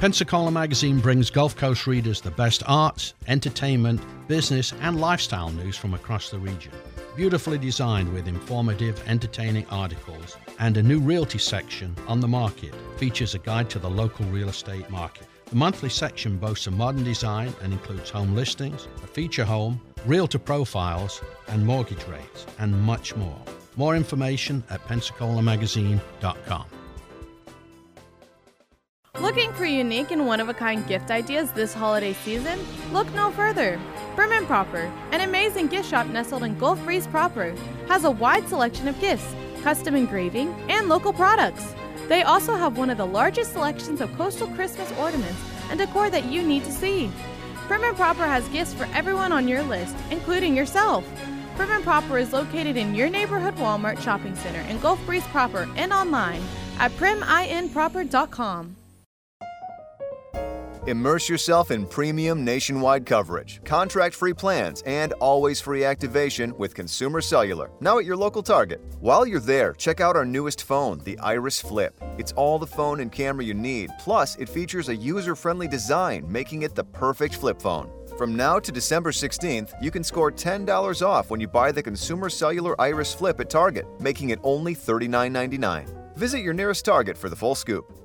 Pensacola 0.00 0.50
Magazine 0.50 0.98
brings 0.98 1.28
Gulf 1.28 1.54
Coast 1.56 1.86
readers 1.86 2.22
the 2.22 2.30
best 2.30 2.62
arts, 2.66 3.12
entertainment, 3.26 4.00
business, 4.28 4.72
and 4.80 4.98
lifestyle 4.98 5.50
news 5.50 5.76
from 5.76 5.92
across 5.92 6.30
the 6.30 6.38
region. 6.38 6.72
Beautifully 7.16 7.58
designed 7.58 8.10
with 8.10 8.26
informative, 8.26 9.06
entertaining 9.06 9.66
articles 9.68 10.38
and 10.58 10.78
a 10.78 10.82
new 10.82 11.00
realty 11.00 11.36
section 11.36 11.94
on 12.08 12.20
the 12.20 12.26
market 12.26 12.74
features 12.96 13.34
a 13.34 13.40
guide 13.40 13.68
to 13.68 13.78
the 13.78 13.90
local 13.90 14.24
real 14.28 14.48
estate 14.48 14.88
market. 14.88 15.26
The 15.48 15.56
monthly 15.56 15.90
section 15.90 16.38
boasts 16.38 16.66
a 16.66 16.70
modern 16.70 17.04
design 17.04 17.52
and 17.62 17.70
includes 17.70 18.08
home 18.08 18.34
listings, 18.34 18.88
a 19.04 19.06
feature 19.06 19.44
home, 19.44 19.82
realtor 20.06 20.38
profiles, 20.38 21.20
and 21.48 21.66
mortgage 21.66 22.06
rates, 22.06 22.46
and 22.58 22.80
much 22.84 23.14
more. 23.16 23.38
More 23.76 23.96
information 23.96 24.64
at 24.70 24.82
PensacolaMagazine.com. 24.86 26.79
Looking 29.30 29.52
for 29.52 29.64
unique 29.64 30.10
and 30.10 30.26
one 30.26 30.40
of 30.40 30.48
a 30.48 30.54
kind 30.54 30.84
gift 30.88 31.12
ideas 31.12 31.52
this 31.52 31.72
holiday 31.72 32.14
season? 32.14 32.58
Look 32.92 33.14
no 33.14 33.30
further. 33.30 33.80
Prim 34.16 34.32
and 34.32 34.44
Proper, 34.44 34.92
an 35.12 35.20
amazing 35.20 35.68
gift 35.68 35.88
shop 35.88 36.08
nestled 36.08 36.42
in 36.42 36.58
Gulf 36.58 36.82
Breeze 36.84 37.06
proper, 37.06 37.54
has 37.86 38.02
a 38.02 38.10
wide 38.10 38.48
selection 38.48 38.88
of 38.88 38.98
gifts, 38.98 39.32
custom 39.62 39.94
engraving, 39.94 40.52
and 40.68 40.88
local 40.88 41.12
products. 41.12 41.76
They 42.08 42.22
also 42.24 42.56
have 42.56 42.76
one 42.76 42.90
of 42.90 42.98
the 42.98 43.06
largest 43.06 43.52
selections 43.52 44.00
of 44.00 44.12
coastal 44.16 44.48
Christmas 44.48 44.90
ornaments 44.98 45.40
and 45.70 45.78
decor 45.78 46.10
that 46.10 46.24
you 46.24 46.42
need 46.42 46.64
to 46.64 46.72
see. 46.72 47.08
Prim 47.68 47.84
and 47.84 47.96
Proper 47.96 48.26
has 48.26 48.48
gifts 48.48 48.74
for 48.74 48.88
everyone 48.94 49.30
on 49.30 49.46
your 49.46 49.62
list, 49.62 49.94
including 50.10 50.56
yourself. 50.56 51.04
Prim 51.54 51.70
and 51.70 51.84
Proper 51.84 52.18
is 52.18 52.32
located 52.32 52.76
in 52.76 52.96
your 52.96 53.08
neighborhood 53.08 53.54
Walmart 53.58 54.00
shopping 54.00 54.34
center 54.34 54.68
in 54.68 54.80
Gulf 54.80 54.98
Breeze 55.06 55.22
proper 55.28 55.68
and 55.76 55.92
online 55.92 56.42
at 56.80 56.90
priminproper.com. 56.92 58.76
Immerse 60.86 61.28
yourself 61.28 61.70
in 61.70 61.84
premium 61.84 62.42
nationwide 62.42 63.04
coverage, 63.04 63.60
contract 63.64 64.14
free 64.14 64.32
plans, 64.32 64.82
and 64.86 65.12
always 65.14 65.60
free 65.60 65.84
activation 65.84 66.56
with 66.56 66.74
Consumer 66.74 67.20
Cellular, 67.20 67.70
now 67.80 67.98
at 67.98 68.06
your 68.06 68.16
local 68.16 68.42
Target. 68.42 68.80
While 68.98 69.26
you're 69.26 69.40
there, 69.40 69.74
check 69.74 70.00
out 70.00 70.16
our 70.16 70.24
newest 70.24 70.62
phone, 70.62 70.98
the 71.04 71.18
Iris 71.18 71.60
Flip. 71.60 71.94
It's 72.16 72.32
all 72.32 72.58
the 72.58 72.66
phone 72.66 73.00
and 73.00 73.12
camera 73.12 73.44
you 73.44 73.52
need, 73.52 73.90
plus, 73.98 74.36
it 74.36 74.48
features 74.48 74.88
a 74.88 74.96
user 74.96 75.36
friendly 75.36 75.68
design, 75.68 76.24
making 76.32 76.62
it 76.62 76.74
the 76.74 76.84
perfect 76.84 77.34
flip 77.34 77.60
phone. 77.60 77.90
From 78.16 78.34
now 78.34 78.58
to 78.58 78.72
December 78.72 79.10
16th, 79.10 79.74
you 79.82 79.90
can 79.90 80.02
score 80.02 80.32
$10 80.32 81.06
off 81.06 81.28
when 81.28 81.40
you 81.40 81.48
buy 81.48 81.72
the 81.72 81.82
Consumer 81.82 82.30
Cellular 82.30 82.80
Iris 82.80 83.12
Flip 83.12 83.38
at 83.38 83.50
Target, 83.50 83.86
making 84.00 84.30
it 84.30 84.40
only 84.42 84.74
$39.99. 84.74 86.16
Visit 86.16 86.40
your 86.40 86.54
nearest 86.54 86.86
Target 86.86 87.18
for 87.18 87.28
the 87.28 87.36
full 87.36 87.54
scoop. 87.54 87.99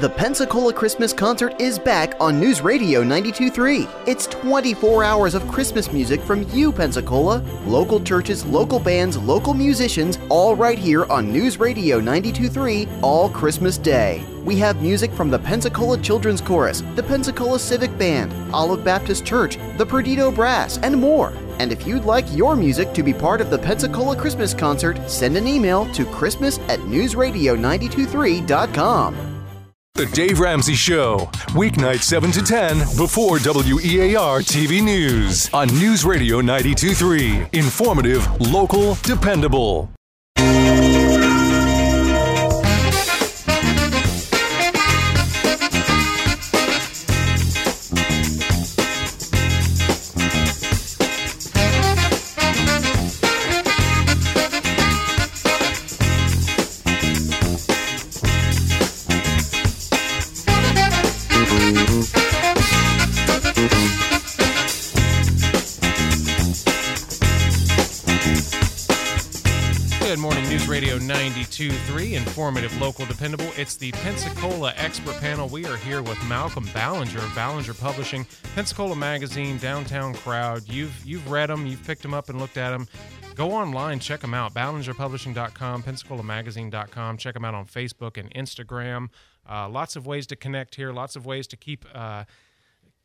The 0.00 0.10
Pensacola 0.10 0.72
Christmas 0.72 1.12
Concert 1.12 1.60
is 1.60 1.78
back 1.78 2.14
on 2.18 2.40
News 2.40 2.62
Radio 2.62 3.02
923. 3.02 3.86
It's 4.08 4.26
24 4.26 5.04
hours 5.04 5.36
of 5.36 5.46
Christmas 5.46 5.92
music 5.92 6.20
from 6.22 6.42
you, 6.50 6.72
Pensacola, 6.72 7.44
local 7.64 8.02
churches, 8.02 8.44
local 8.44 8.80
bands, 8.80 9.16
local 9.16 9.54
musicians, 9.54 10.18
all 10.30 10.56
right 10.56 10.80
here 10.80 11.04
on 11.04 11.30
News 11.30 11.60
Radio 11.60 12.00
923 12.00 12.88
all 13.02 13.28
Christmas 13.28 13.78
Day. 13.78 14.26
We 14.42 14.56
have 14.56 14.82
music 14.82 15.12
from 15.12 15.30
the 15.30 15.38
Pensacola 15.38 16.00
Children's 16.00 16.40
Chorus, 16.40 16.82
the 16.96 17.04
Pensacola 17.04 17.60
Civic 17.60 17.96
Band, 17.96 18.34
Olive 18.52 18.82
Baptist 18.82 19.24
Church, 19.24 19.58
the 19.78 19.86
Perdido 19.86 20.32
Brass, 20.32 20.78
and 20.78 21.00
more. 21.00 21.32
And 21.60 21.70
if 21.70 21.86
you'd 21.86 22.04
like 22.04 22.26
your 22.32 22.56
music 22.56 22.92
to 22.94 23.04
be 23.04 23.14
part 23.14 23.40
of 23.40 23.48
the 23.48 23.58
Pensacola 23.58 24.16
Christmas 24.16 24.54
Concert, 24.54 25.08
send 25.08 25.36
an 25.36 25.46
email 25.46 25.86
to 25.92 26.04
christmas 26.06 26.58
at 26.68 26.80
newsradio923.com. 26.80 29.33
The 29.96 30.06
Dave 30.06 30.40
Ramsey 30.40 30.74
Show, 30.74 31.18
weeknight 31.50 32.02
7 32.02 32.32
to 32.32 32.42
10 32.42 32.78
before 32.96 33.38
WEAR 33.38 34.40
TV 34.40 34.82
News 34.82 35.48
on 35.54 35.68
News 35.68 36.04
Radio 36.04 36.40
923. 36.40 37.46
Informative, 37.52 38.26
local, 38.40 38.94
dependable. 39.04 39.88
92.3, 71.54 72.14
informative, 72.14 72.80
local, 72.80 73.06
dependable. 73.06 73.46
It's 73.56 73.76
the 73.76 73.92
Pensacola 73.92 74.72
Expert 74.76 75.14
Panel. 75.20 75.48
We 75.48 75.64
are 75.66 75.76
here 75.76 76.02
with 76.02 76.20
Malcolm 76.26 76.68
Ballinger 76.74 77.20
of 77.20 77.32
Ballinger 77.32 77.74
Publishing, 77.74 78.26
Pensacola 78.56 78.96
Magazine, 78.96 79.58
Downtown 79.58 80.14
Crowd. 80.14 80.68
You've 80.68 81.00
you've 81.06 81.30
read 81.30 81.50
them, 81.50 81.64
you've 81.64 81.84
picked 81.84 82.02
them 82.02 82.12
up 82.12 82.28
and 82.28 82.40
looked 82.40 82.56
at 82.56 82.70
them. 82.70 82.88
Go 83.36 83.52
online, 83.52 84.00
check 84.00 84.20
them 84.20 84.34
out. 84.34 84.52
BallingerPublishing.com, 84.52 85.84
PensacolaMagazine.com. 85.84 87.18
Check 87.18 87.34
them 87.34 87.44
out 87.44 87.54
on 87.54 87.66
Facebook 87.66 88.18
and 88.18 88.34
Instagram. 88.34 89.10
Uh, 89.48 89.68
lots 89.68 89.94
of 89.94 90.08
ways 90.08 90.26
to 90.26 90.36
connect 90.36 90.74
here. 90.74 90.92
Lots 90.92 91.14
of 91.14 91.24
ways 91.24 91.46
to 91.46 91.56
keep. 91.56 91.84
Uh, 91.94 92.24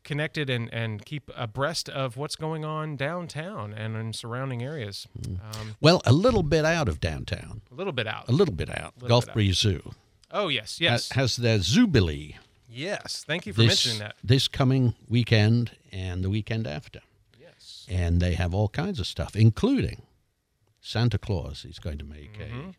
connected 0.04 0.48
and, 0.50 0.72
and 0.72 1.04
keep 1.04 1.30
abreast 1.36 1.88
of 1.88 2.16
what's 2.16 2.36
going 2.36 2.64
on 2.64 2.96
downtown 2.96 3.72
and 3.72 3.96
in 3.96 4.12
surrounding 4.12 4.62
areas. 4.62 5.06
Um, 5.26 5.76
Well, 5.80 6.00
a 6.04 6.12
little 6.12 6.42
bit 6.42 6.64
out 6.64 6.88
of 6.88 7.00
downtown, 7.00 7.62
a 7.70 7.74
little 7.74 7.92
bit 7.92 8.06
out. 8.06 8.28
a 8.28 8.32
little 8.32 8.54
bit 8.54 8.70
out. 8.70 8.94
Little 8.96 9.08
Gulf 9.08 9.24
bit 9.26 9.30
out. 9.30 9.34
Breeze 9.34 9.58
Zoo 9.58 9.92
Oh 10.30 10.48
yes, 10.48 10.80
yes, 10.80 11.10
has 11.12 11.36
their 11.36 11.58
Zoobilee 11.58 12.36
yes. 12.68 13.24
Thank 13.26 13.46
you 13.46 13.52
for 13.52 13.62
this, 13.62 13.68
mentioning 13.86 13.98
that. 13.98 14.14
this 14.22 14.46
coming 14.48 14.94
weekend 15.08 15.72
and 15.92 16.22
the 16.22 16.30
weekend 16.30 16.66
after. 16.68 17.00
Yes. 17.38 17.84
And 17.88 18.20
they 18.20 18.34
have 18.34 18.54
all 18.54 18.68
kinds 18.68 19.00
of 19.00 19.06
stuff, 19.08 19.34
including 19.34 20.02
Santa 20.80 21.18
Claus 21.18 21.64
is 21.64 21.78
going 21.80 21.98
to 21.98 22.04
make 22.04 22.38
Mm-hmm. 22.38 22.68
a. 22.70 22.72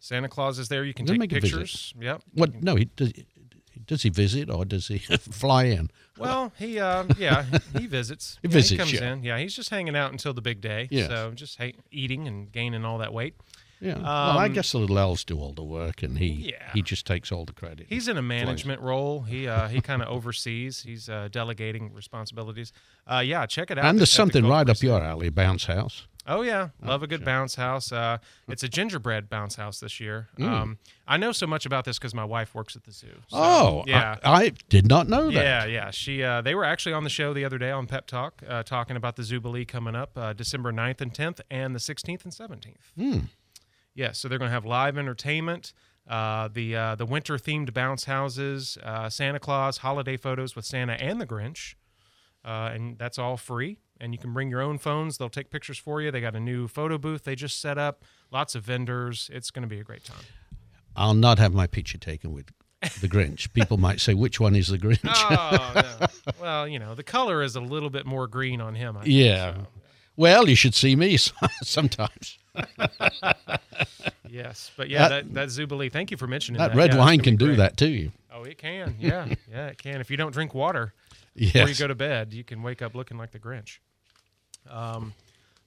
Santa 0.00 0.28
Claus 0.28 0.58
is 0.58 0.68
there. 0.68 0.84
You 0.84 0.92
can 0.92 1.06
take 1.06 1.18
make 1.18 1.32
a 1.32 1.40
visit. 1.40 1.50
pictures. 1.58 1.94
Yep. 1.98 2.22
What? 2.34 2.62
No, 2.62 2.74
he 2.76 2.86
does. 2.86 3.12
Does 3.86 4.02
he 4.02 4.10
visit 4.10 4.50
or 4.50 4.64
does 4.64 4.88
he 4.88 4.98
fly 5.18 5.64
in? 5.64 5.90
Well, 6.18 6.52
he 6.58 6.78
uh, 6.78 7.04
yeah, 7.18 7.44
he 7.76 7.86
visits. 7.98 8.38
He 8.42 8.48
Yeah, 8.48 8.52
visits, 8.54 8.70
He 8.70 8.76
comes 8.76 8.92
yeah. 8.92 9.12
in. 9.12 9.22
Yeah, 9.22 9.38
he's 9.38 9.54
just 9.54 9.70
hanging 9.70 9.96
out 9.96 10.12
until 10.12 10.32
the 10.32 10.42
big 10.42 10.60
day. 10.60 10.88
Yes. 10.90 11.08
So 11.08 11.32
just 11.34 11.58
ha- 11.58 11.72
eating 11.90 12.26
and 12.28 12.50
gaining 12.52 12.84
all 12.84 12.98
that 12.98 13.12
weight. 13.12 13.34
Yeah. 13.80 13.96
well, 13.98 14.38
I 14.38 14.46
Um, 14.46 14.52
guess 14.54 14.72
the 14.72 14.78
little 14.78 14.98
elves 14.98 15.24
do 15.24 15.38
all 15.38 15.52
the 15.52 15.64
work, 15.64 16.02
and 16.02 16.16
he 16.18 16.28
Yeah. 16.52 16.70
he 16.72 16.80
just 16.80 17.04
takes 17.06 17.30
all 17.32 17.44
the 17.44 17.52
credit. 17.52 17.86
He's 17.88 18.08
in 18.08 18.16
a 18.16 18.22
management 18.22 18.80
role. 18.80 19.22
He 19.22 19.46
uh, 19.48 19.68
he 19.68 19.80
kind 19.90 20.00
of 20.02 20.08
oversees. 20.08 20.82
He's 20.82 21.08
uh, 21.08 21.28
delegating 21.30 21.92
responsibilities. 21.92 22.72
Uh, 23.06 23.18
yeah, 23.26 23.44
check 23.46 23.70
it 23.70 23.78
out. 23.78 23.84
and 23.86 23.98
there's 23.98 24.12
something 24.12 24.46
right 24.46 24.68
up 24.70 24.80
your 24.82 25.02
alley, 25.02 25.28
Bounce 25.30 25.64
House. 25.66 26.06
Oh 26.26 26.40
yeah, 26.40 26.70
love 26.82 27.02
a 27.02 27.06
good 27.06 27.22
bounce 27.24 27.56
house. 27.56 27.92
Uh, 27.92 28.16
it's 28.48 28.62
a 28.62 28.68
gingerbread 28.68 29.28
bounce 29.28 29.56
house 29.56 29.78
this 29.80 30.00
year. 30.00 30.28
Um, 30.40 30.78
I 31.06 31.16
know 31.18 31.32
so 31.32 31.46
much 31.46 31.66
about 31.66 31.84
this 31.84 31.98
because 31.98 32.14
my 32.14 32.24
wife 32.24 32.54
works 32.54 32.74
at 32.76 32.84
the 32.84 32.92
zoo. 32.92 33.08
So, 33.28 33.36
Mm. 33.36 33.40
oh, 33.40 33.84
yeah. 33.86 34.16
I, 34.24 34.44
I 34.44 34.52
did 34.70 34.88
not 34.88 35.06
know 35.08 35.26
that. 35.30 35.34
Yeah, 35.34 35.64
yeah. 35.66 35.90
She 35.90 36.22
uh, 36.22 36.40
they 36.40 36.54
were 36.54 36.64
actually 36.64 36.94
on 36.94 37.04
the 37.04 37.10
show 37.10 37.34
the 37.34 37.44
other 37.44 37.58
day 37.58 37.70
on 37.70 37.86
Pep 37.86 38.06
Talk, 38.06 38.42
uh, 38.48 38.62
talking 38.62 38.96
about 38.96 39.16
the 39.16 39.22
Zoobilee 39.22 39.68
coming 39.68 39.94
up 39.94 40.16
uh, 40.16 40.32
December 40.32 40.72
9th 40.72 41.02
and 41.02 41.12
10th 41.12 41.40
and 41.50 41.74
the 41.74 41.78
16th 41.78 42.24
and 42.24 42.32
17th. 42.32 42.74
Hmm. 42.96 43.18
Yeah, 43.94 44.12
so 44.12 44.26
they're 44.26 44.38
going 44.38 44.48
to 44.48 44.52
have 44.54 44.64
live 44.64 44.96
entertainment, 44.98 45.72
uh, 46.08 46.48
the 46.52 46.74
uh, 46.74 46.94
the 46.94 47.06
winter 47.06 47.36
themed 47.36 47.72
bounce 47.74 48.04
houses, 48.06 48.76
uh, 48.82 49.08
Santa 49.10 49.38
Claus, 49.38 49.78
holiday 49.78 50.16
photos 50.16 50.56
with 50.56 50.64
Santa 50.64 50.94
and 50.94 51.20
the 51.20 51.26
Grinch, 51.26 51.74
uh, 52.44 52.70
and 52.74 52.98
that's 52.98 53.18
all 53.18 53.36
free. 53.36 53.78
And 54.00 54.12
you 54.12 54.18
can 54.18 54.32
bring 54.32 54.50
your 54.50 54.60
own 54.60 54.78
phones; 54.78 55.18
they'll 55.18 55.28
take 55.30 55.50
pictures 55.50 55.78
for 55.78 56.02
you. 56.02 56.10
They 56.10 56.20
got 56.20 56.34
a 56.34 56.40
new 56.40 56.66
photo 56.68 56.98
booth 56.98 57.24
they 57.24 57.34
just 57.36 57.60
set 57.60 57.78
up. 57.78 58.02
Lots 58.30 58.54
of 58.54 58.64
vendors. 58.64 59.30
It's 59.32 59.50
going 59.50 59.62
to 59.62 59.68
be 59.68 59.78
a 59.80 59.84
great 59.84 60.04
time. 60.04 60.24
I'll 60.96 61.14
not 61.14 61.38
have 61.38 61.54
my 61.54 61.66
picture 61.66 61.98
taken 61.98 62.32
with 62.32 62.46
the 63.00 63.08
Grinch. 63.08 63.52
People 63.54 63.76
might 63.78 64.00
say, 64.00 64.12
which 64.14 64.38
one 64.40 64.54
is 64.56 64.68
the 64.68 64.78
Grinch? 64.78 64.98
Oh 65.04 65.72
no! 66.00 66.06
well, 66.40 66.68
you 66.68 66.78
know 66.78 66.94
the 66.94 67.02
color 67.04 67.42
is 67.42 67.54
a 67.56 67.60
little 67.60 67.90
bit 67.90 68.04
more 68.06 68.26
green 68.26 68.60
on 68.60 68.74
him. 68.74 68.94
Think, 68.94 69.06
yeah. 69.06 69.54
so. 69.54 69.66
Well, 70.16 70.48
you 70.48 70.54
should 70.56 70.74
see 70.74 70.94
me 70.96 71.16
sometimes. 71.62 72.38
Yes, 74.28 74.72
but 74.76 74.88
yeah, 74.88 75.08
That- 75.08 75.32
that, 75.32 75.34
that 75.34 75.48
Zoobilee. 75.48 75.92
Thank 75.92 76.10
you 76.10 76.16
for 76.16 76.26
mentioning 76.26 76.58
That 76.58 76.72
that. 76.72 76.76
red 76.76 76.92
Yeah, 76.94 76.98
wine 76.98 77.20
can 77.20 77.36
do 77.36 77.46
great. 77.46 77.58
that 77.58 77.76
to 77.76 77.88
you. 77.88 78.10
Oh, 78.32 78.42
it 78.42 78.58
can. 78.58 78.96
Yeah, 78.98 79.26
yeah, 79.48 79.68
it 79.68 79.78
can. 79.78 80.00
If 80.00 80.10
you 80.10 80.16
don't 80.16 80.32
drink 80.32 80.54
water, 80.54 80.92
before 81.34 81.68
you 81.68 81.74
go 81.74 81.86
to 81.88 81.94
bed, 81.94 82.32
you 82.32 82.44
can 82.44 82.62
wake 82.62 82.82
up 82.82 82.94
looking 82.94 83.16
like 83.18 83.32
the 83.32 83.38
Grinch. 83.38 83.78
Um, 84.68 85.14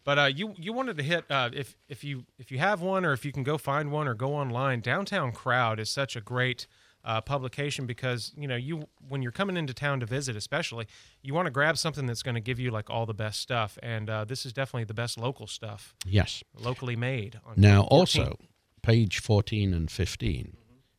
but 0.04 0.18
uh, 0.20 0.26
you 0.26 0.54
you 0.58 0.72
wanted 0.74 0.98
to 0.98 1.04
hit 1.04 1.26
uh, 1.30 1.50
if 1.54 1.76
if 1.90 2.04
you 2.04 2.26
if 2.40 2.52
you 2.52 2.58
have 2.60 2.82
one 2.82 3.04
or 3.06 3.12
if 3.14 3.26
you 3.26 3.32
can 3.32 3.44
go 3.44 3.58
find 3.58 3.92
one 3.92 4.08
or 4.08 4.14
go 4.14 4.34
online. 4.34 4.80
Downtown 4.82 5.32
Crowd 5.34 5.80
is 5.80 5.90
such 5.90 6.16
a 6.16 6.22
great 6.22 6.66
uh, 7.04 7.20
publication 7.22 7.86
because 7.86 8.32
you 8.38 8.48
know 8.48 8.56
you 8.56 8.88
when 9.10 9.22
you're 9.22 9.32
coming 9.34 9.58
into 9.58 9.74
town 9.74 10.00
to 10.00 10.06
visit, 10.06 10.36
especially 10.38 10.88
you 11.22 11.34
want 11.34 11.46
to 11.46 11.52
grab 11.52 11.78
something 11.78 12.06
that's 12.06 12.24
going 12.24 12.36
to 12.36 12.42
give 12.42 12.58
you 12.60 12.72
like 12.72 12.90
all 12.90 13.06
the 13.06 13.14
best 13.14 13.42
stuff, 13.42 13.78
and 13.84 14.10
uh, 14.10 14.24
this 14.26 14.46
is 14.46 14.54
definitely 14.54 14.86
the 14.86 14.94
best 14.94 15.20
local 15.20 15.46
stuff, 15.46 15.94
Yes. 16.06 16.42
locally 16.58 16.96
made. 16.96 17.40
On 17.46 17.54
Now, 17.58 17.82
also, 17.84 18.40
page 18.82 19.20
14 19.20 19.74
and 19.74 19.92
15 19.92 20.56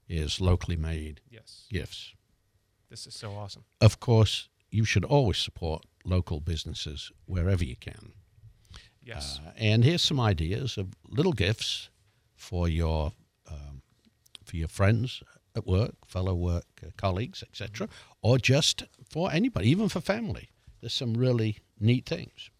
is 0.08 0.40
locally 0.40 0.76
made 0.76 1.20
yes, 1.30 1.64
gifts. 1.70 2.12
this 2.90 3.06
is 3.06 3.14
so 3.14 3.32
awesome. 3.32 3.64
Of 3.80 4.00
course, 4.00 4.48
you 4.70 4.84
should 4.84 5.04
always 5.04 5.38
support 5.38 5.84
local 6.04 6.40
businesses 6.40 7.10
wherever 7.26 7.64
you 7.64 7.76
can. 7.76 8.12
Yes, 9.02 9.40
Uh, 9.44 9.50
and 9.56 9.84
here's 9.84 10.02
some 10.02 10.20
ideas 10.20 10.76
of 10.76 10.88
little 11.08 11.32
gifts 11.32 11.88
for 12.36 12.68
your 12.68 13.12
um, 13.50 13.82
for 14.44 14.56
your 14.56 14.68
friends 14.68 15.22
at 15.56 15.66
work, 15.66 15.94
fellow 16.06 16.34
work 16.34 16.66
uh, 16.82 16.90
colleagues, 16.96 17.42
etc., 17.42 17.88
or 18.20 18.38
just 18.38 18.82
for 19.08 19.32
anybody, 19.32 19.70
even 19.70 19.88
for 19.88 20.00
family. 20.00 20.50
There's 20.80 20.92
some 20.94 21.14
really 21.14 21.58
neat 21.80 22.06
things. 22.06 22.50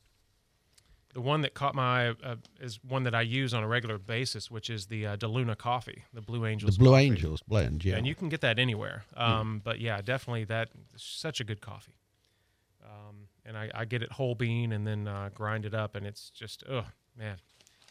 The 1.19 1.23
one 1.23 1.41
that 1.41 1.53
caught 1.53 1.75
my 1.75 2.11
eye 2.11 2.15
uh, 2.23 2.37
is 2.61 2.79
one 2.85 3.03
that 3.03 3.13
I 3.13 3.23
use 3.23 3.53
on 3.53 3.65
a 3.65 3.67
regular 3.67 3.99
basis, 3.99 4.53
which 4.53 4.71
is 4.71 4.87
the 4.87 5.05
uh, 5.05 5.17
DeLuna 5.17 5.59
coffee, 5.59 6.05
the 6.15 6.21
Blue 6.21 6.47
Angels. 6.47 6.77
The 6.77 6.79
Blue 6.79 6.93
coffee. 6.93 7.07
Angels 7.07 7.43
blend, 7.43 7.85
yeah. 7.85 7.97
and 7.97 8.07
you 8.07 8.15
can 8.15 8.29
get 8.29 8.41
that 8.43 8.61
anywhere. 8.61 9.03
Um, 9.17 9.61
But 9.65 9.81
yeah, 9.81 10.01
definitely 10.01 10.45
that 10.45 10.69
such 10.95 11.41
a 11.41 11.45
good 11.45 11.61
coffee. 11.61 11.97
Um, 12.85 13.27
and 13.45 13.59
I, 13.59 13.69
I 13.75 13.85
get 13.85 14.01
it 14.05 14.13
whole 14.13 14.37
bean 14.37 14.71
and 14.71 14.87
then 14.87 15.09
uh, 15.09 15.31
grind 15.35 15.65
it 15.65 15.75
up, 15.75 15.97
and 15.97 16.07
it's 16.07 16.31
just 16.31 16.63
oh 16.71 16.85
man, 17.17 17.39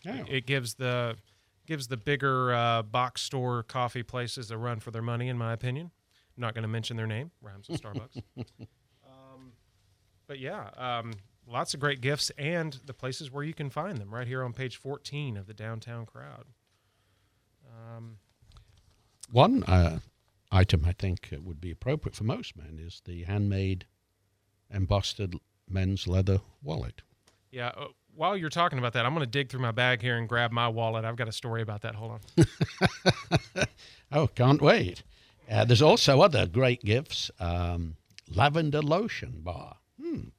Yeah. 0.06 0.22
it, 0.22 0.30
it 0.30 0.46
gives 0.46 0.76
the 0.76 1.18
gives 1.66 1.90
the 1.90 1.98
bigger 1.98 2.54
uh, 2.54 2.82
box 2.82 3.24
store 3.24 3.62
coffee 3.62 4.04
places 4.04 4.52
a 4.52 4.58
run 4.58 4.80
for 4.80 4.92
their 4.92 5.02
money, 5.02 5.28
in 5.28 5.38
my 5.38 5.52
opinion. 5.52 5.92
I'm 6.38 6.42
not 6.42 6.54
going 6.54 6.62
to 6.62 6.70
mention 6.70 6.96
their 6.96 7.08
name, 7.08 7.32
rhymes 7.42 7.68
with 7.68 7.82
Starbucks. 7.82 8.22
um, 9.06 9.52
but 10.28 10.40
yeah, 10.40 10.70
um, 10.78 11.12
lots 11.48 11.74
of 11.74 11.80
great 11.80 12.02
gifts 12.02 12.32
and 12.38 12.80
the 12.86 12.94
places 12.94 13.32
where 13.32 13.44
you 13.44 13.54
can 13.54 13.70
find 13.70 13.98
them 13.98 14.14
right 14.14 14.28
here 14.28 14.44
on 14.44 14.54
page 14.54 14.76
14 14.78 15.38
of 15.38 15.48
the 15.48 15.54
downtown 15.54 16.06
crowd. 16.06 16.46
Um, 17.68 18.18
One 19.32 19.64
uh, 19.64 20.00
item 20.52 20.84
I 20.86 20.94
think 20.94 21.30
uh, 21.34 21.38
would 21.42 21.62
be 21.62 21.72
appropriate 21.72 22.16
for 22.16 22.24
most 22.24 22.58
men 22.58 22.80
is 22.82 23.02
the 23.06 23.24
handmade 23.24 23.86
embossed 24.74 25.20
men's 25.70 26.08
leather 26.08 26.42
wallet. 26.62 27.02
Yeah. 27.52 27.72
Uh, 27.78 27.88
while 28.16 28.36
you're 28.36 28.50
talking 28.50 28.80
about 28.80 28.94
that, 28.94 29.06
I'm 29.06 29.14
going 29.14 29.26
to 29.26 29.30
dig 29.30 29.50
through 29.50 29.60
my 29.62 29.72
bag 29.72 30.02
here 30.02 30.18
and 30.18 30.28
grab 30.28 30.52
my 30.52 30.68
wallet. 30.68 31.06
I've 31.06 31.16
got 31.16 31.28
a 31.28 31.32
story 31.32 31.62
about 31.62 31.82
that. 31.82 31.96
Hold 31.96 32.20
on. 32.38 32.46
Oh, 34.12 34.28
can't 34.28 34.62
wait. 34.62 35.04
Uh, 35.52 35.66
there's 35.66 35.82
also 35.82 36.22
other 36.22 36.46
great 36.46 36.82
gifts. 36.84 37.30
Um, 37.40 37.98
lavender 38.34 38.82
lotion 38.82 39.42
bar. 39.44 39.78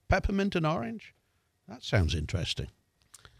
Peppermint 0.09 0.55
and 0.57 0.67
orange. 0.67 1.15
That 1.69 1.83
sounds 1.85 2.15
interesting. 2.15 2.69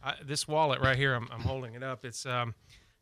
I, 0.03 0.15
this 0.25 0.47
wallet 0.47 0.81
right 0.81 0.97
here, 0.97 1.15
I'm, 1.15 1.29
I'm 1.33 1.41
holding 1.41 1.75
it 1.75 1.83
up. 1.83 2.05
It's 2.05 2.25
um, 2.27 2.55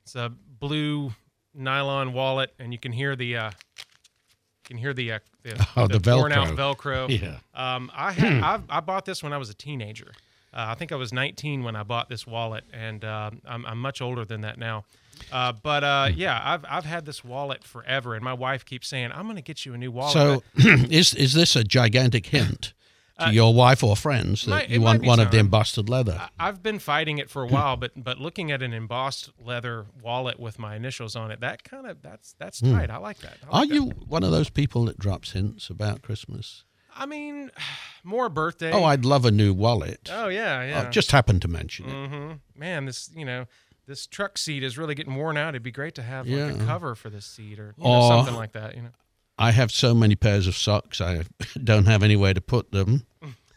it's 0.03 0.15
a 0.15 0.33
blue 0.61 1.13
nylon 1.55 2.13
wallet, 2.13 2.53
and 2.59 2.73
you 2.73 2.79
can 2.79 2.93
hear 2.93 3.17
the 3.17 3.37
uh, 3.37 3.51
you 3.51 4.65
can 4.65 4.77
hear 4.79 4.95
the 4.95 5.13
uh, 5.13 5.19
the, 5.43 5.67
Oh, 5.77 5.87
the 5.87 6.17
worn 6.17 6.33
out 6.33 6.49
Velcro. 6.57 7.07
Velcro. 7.09 7.21
Yeah. 7.23 7.75
Um, 7.75 7.91
I 7.95 8.13
had 8.13 8.33
I've, 8.43 8.63
I 8.69 8.81
bought 8.81 9.05
this 9.05 9.23
when 9.23 9.33
I 9.33 9.39
was 9.39 9.51
a 9.51 9.55
teenager. 9.55 10.13
Uh, 10.55 10.67
I 10.69 10.75
think 10.75 10.91
I 10.91 10.97
was 10.97 11.13
19 11.13 11.65
when 11.65 11.77
I 11.77 11.83
bought 11.83 12.09
this 12.09 12.27
wallet, 12.27 12.65
and 12.73 13.05
uh, 13.05 13.31
I'm, 13.47 13.67
I'm 13.67 13.79
much 13.79 14.01
older 14.01 14.25
than 14.25 14.41
that 14.41 14.59
now. 14.59 14.85
Uh, 15.31 15.53
but 15.53 15.83
uh, 15.85 16.09
Hmm. 16.09 16.15
yeah, 16.19 16.41
I've 16.43 16.65
I've 16.69 16.85
had 16.85 17.05
this 17.05 17.25
wallet 17.25 17.65
forever, 17.65 18.15
and 18.15 18.23
my 18.25 18.33
wife 18.33 18.65
keeps 18.65 18.87
saying, 18.89 19.11
"I'm 19.13 19.25
going 19.25 19.37
to 19.37 19.43
get 19.43 19.67
you 19.67 19.75
a 19.75 19.79
new 19.79 19.91
wallet." 19.91 20.13
So, 20.13 20.43
is 20.57 21.15
is 21.15 21.33
this 21.35 21.57
a 21.57 21.65
gigantic 21.65 22.27
hint 22.27 22.73
to 23.19 23.33
your 23.33 23.55
wife 23.55 23.83
or 23.83 23.97
friends 23.97 24.45
that 24.45 24.51
Uh, 24.53 24.55
might- 24.57 24.69
you 24.71 24.81
want 24.81 25.05
one 25.05 25.21
of 25.21 25.31
the 25.31 25.39
some. 25.39 25.47
embossed 25.47 25.89
leather? 25.89 26.29
I've 26.39 26.63
been 26.63 26.79
fighting 26.79 27.19
it 27.19 27.31
for 27.31 27.43
a 27.43 27.47
while, 27.47 27.77
but 27.77 27.93
but 27.97 28.19
looking 28.19 28.51
at 28.53 28.63
an 28.63 28.73
embossed 28.73 29.31
leather 29.39 29.87
wallet 30.03 30.39
with 30.39 30.59
my 30.59 30.77
initials 30.77 31.17
on 31.17 31.31
it, 31.31 31.41
that 31.41 31.65
kind 31.65 31.87
of 31.87 32.03
that's 32.03 32.35
that's 32.39 32.61
tight. 32.61 32.91
I 32.91 32.99
like 32.99 33.19
that. 33.19 33.39
I 33.43 33.47
Hmm. 33.47 33.55
Are 33.55 33.67
that. 33.67 33.75
you 33.75 33.83
one 34.07 34.23
of 34.23 34.31
those 34.31 34.51
people 34.51 34.85
that 34.87 34.99
drops 34.99 35.33
hints 35.33 35.71
about 35.71 36.03
Christmas? 36.03 36.65
I 36.99 37.05
mean, 37.07 37.51
more 38.05 38.29
birthday. 38.29 38.73
Oh, 38.73 38.85
I'd 38.85 39.05
love 39.05 39.25
a 39.25 39.31
new 39.31 39.53
wallet. 39.55 40.09
Oh 40.13 40.29
yeah, 40.29 40.63
yeah. 40.65 40.83
I 40.87 40.91
just 40.91 41.11
happened 41.13 41.43
to 41.43 41.49
mention 41.49 41.89
it. 41.89 42.09
hmm 42.09 42.33
Man, 42.59 42.85
this 42.87 43.11
you 43.15 43.25
know 43.25 43.47
this 43.87 44.07
truck 44.07 44.37
seat 44.37 44.63
is 44.65 44.77
really 44.77 44.95
getting 44.95 45.15
worn 45.15 45.37
out. 45.37 45.51
It'd 45.51 45.63
be 45.63 45.71
great 45.71 45.95
to 45.95 46.03
have 46.03 46.27
like 46.27 46.57
a 46.61 46.65
cover 46.65 46.95
for 46.95 47.09
this 47.09 47.25
seat 47.25 47.59
or 47.61 47.75
you 47.79 47.85
know, 47.85 47.91
Or- 47.91 48.09
something 48.11 48.35
like 48.35 48.53
that. 48.53 48.75
You 48.77 48.83
know. 48.83 48.89
I 49.39 49.51
have 49.53 49.71
so 49.71 49.95
many 49.95 50.17
pairs 50.17 50.47
of 50.47 50.57
socks, 50.57 51.01
I 51.01 51.25
don't 51.63 51.87
have 51.87 52.03
anywhere 52.03 52.35
to 52.35 52.41
put 52.41 52.73
them. 52.73 53.07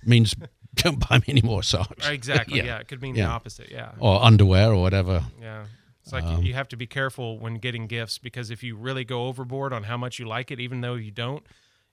Means 0.04 0.36
don't 0.76 1.08
buy 1.10 1.18
me 1.20 1.26
any 1.30 1.42
more 1.42 1.64
socks. 1.64 2.08
Exactly. 2.08 2.58
yeah. 2.60 2.66
Yeah. 2.66 2.78
it 2.80 2.88
could 2.88 3.02
mean 3.02 3.16
Yeah. 3.16 3.26
the 3.28 3.32
opposite. 3.32 3.70
Yeah. 3.72 3.92
Or 4.00 4.24
underwear 4.24 4.72
or 4.74 4.82
whatever. 4.82 5.24
Yeah. 5.42 5.66
It's 6.04 6.12
like 6.14 6.24
Um, 6.24 6.44
you 6.44 6.54
have 6.54 6.68
to 6.70 6.78
be 6.78 6.88
careful 6.88 7.38
when 7.40 7.56
getting 7.56 7.88
gifts 7.88 8.18
because 8.18 8.50
if 8.52 8.64
you 8.64 8.76
really 8.76 9.04
go 9.06 9.28
overboard 9.28 9.74
on 9.74 9.84
how 9.84 9.98
much 9.98 10.20
you 10.20 10.28
like 10.28 10.52
it, 10.52 10.60
even 10.60 10.82
though 10.82 10.96
you 10.96 11.12
don't, 11.12 11.46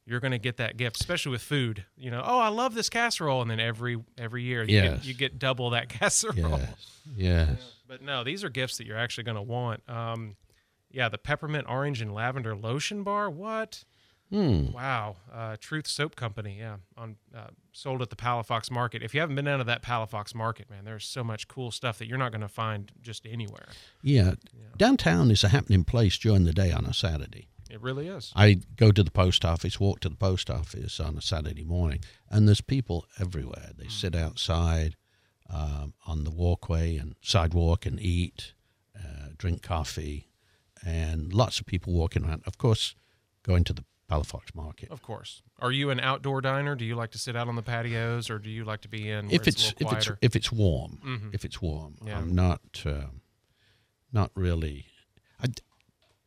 you're 0.04 0.20
going 0.20 0.30
to 0.32 0.38
get 0.38 0.56
that 0.58 0.76
gift, 0.76 1.00
especially 1.00 1.32
with 1.32 1.42
food. 1.42 1.84
You 1.96 2.10
know, 2.12 2.22
oh, 2.24 2.38
I 2.38 2.48
love 2.48 2.74
this 2.74 2.88
casserole, 2.88 3.42
and 3.42 3.50
then 3.50 3.58
every 3.58 3.98
every 4.16 4.44
year 4.44 4.62
you, 4.62 4.74
Yes. 4.76 4.98
get, 4.98 5.04
you 5.04 5.14
get 5.14 5.38
double 5.40 5.70
that 5.70 5.88
casserole. 5.98 6.36
Yes. 6.60 7.00
Yes. 7.16 7.72
But 7.88 8.02
no, 8.02 8.22
these 8.24 8.44
are 8.44 8.48
gifts 8.48 8.78
that 8.78 8.86
you're 8.86 8.96
actually 8.98 9.24
going 9.24 9.36
to 9.36 9.42
want. 9.42 9.82
Um, 9.88 10.36
yeah, 10.96 11.10
the 11.10 11.18
peppermint 11.18 11.66
orange 11.68 12.00
and 12.00 12.14
lavender 12.14 12.56
lotion 12.56 13.02
bar. 13.02 13.28
What? 13.28 13.84
Hmm. 14.30 14.72
Wow. 14.72 15.16
Uh, 15.32 15.56
Truth 15.60 15.86
Soap 15.86 16.16
Company. 16.16 16.56
Yeah, 16.58 16.76
on 16.96 17.16
uh, 17.36 17.48
sold 17.72 18.00
at 18.00 18.08
the 18.08 18.16
Palafox 18.16 18.70
Market. 18.70 19.02
If 19.02 19.14
you 19.14 19.20
haven't 19.20 19.36
been 19.36 19.44
down 19.44 19.58
to 19.58 19.64
that 19.64 19.82
Palafox 19.82 20.34
Market, 20.34 20.70
man, 20.70 20.86
there's 20.86 21.04
so 21.04 21.22
much 21.22 21.48
cool 21.48 21.70
stuff 21.70 21.98
that 21.98 22.08
you're 22.08 22.16
not 22.16 22.32
going 22.32 22.40
to 22.40 22.48
find 22.48 22.90
just 23.02 23.26
anywhere. 23.26 23.68
Yeah. 24.02 24.34
Downtown 24.78 25.30
is 25.30 25.44
a 25.44 25.48
happening 25.48 25.84
place 25.84 26.16
during 26.16 26.44
the 26.44 26.54
day 26.54 26.72
on 26.72 26.86
a 26.86 26.94
Saturday. 26.94 27.48
It 27.68 27.82
really 27.82 28.08
is. 28.08 28.32
I 28.34 28.60
go 28.76 28.90
to 28.90 29.02
the 29.02 29.10
post 29.10 29.44
office, 29.44 29.78
walk 29.78 30.00
to 30.00 30.08
the 30.08 30.16
post 30.16 30.48
office 30.48 30.98
on 30.98 31.18
a 31.18 31.20
Saturday 31.20 31.64
morning, 31.64 32.00
and 32.30 32.48
there's 32.48 32.62
people 32.62 33.04
everywhere. 33.20 33.72
They 33.76 33.88
sit 33.88 34.14
outside 34.14 34.96
um, 35.52 35.92
on 36.06 36.24
the 36.24 36.30
walkway 36.30 36.96
and 36.96 37.16
sidewalk 37.20 37.84
and 37.84 38.00
eat, 38.00 38.54
uh, 38.96 39.28
drink 39.36 39.62
coffee, 39.62 40.28
and 40.84 41.32
lots 41.32 41.60
of 41.60 41.66
people 41.66 41.92
walking 41.92 42.24
around. 42.24 42.42
Of 42.46 42.58
course, 42.58 42.94
going 43.42 43.64
to 43.64 43.72
the 43.72 43.84
Palafox 44.10 44.54
Market. 44.54 44.90
Of 44.90 45.02
course. 45.02 45.42
Are 45.58 45.72
you 45.72 45.90
an 45.90 45.98
outdoor 46.00 46.40
diner? 46.40 46.76
Do 46.76 46.84
you 46.84 46.94
like 46.94 47.10
to 47.12 47.18
sit 47.18 47.34
out 47.34 47.48
on 47.48 47.56
the 47.56 47.62
patios, 47.62 48.30
or 48.30 48.38
do 48.38 48.50
you 48.50 48.64
like 48.64 48.82
to 48.82 48.88
be 48.88 49.10
in? 49.10 49.30
If 49.30 49.48
it's, 49.48 49.72
it's 49.72 49.80
if 49.80 49.92
it's 49.92 50.10
if 50.20 50.36
it's 50.36 50.52
warm, 50.52 50.98
Mhm. 51.04 51.34
if 51.34 51.44
it's 51.44 51.60
warm, 51.60 51.96
Yeah. 52.04 52.18
I'm 52.18 52.34
not 52.34 52.60
um, 52.84 53.20
not 54.12 54.30
really. 54.34 54.86
I, 55.42 55.46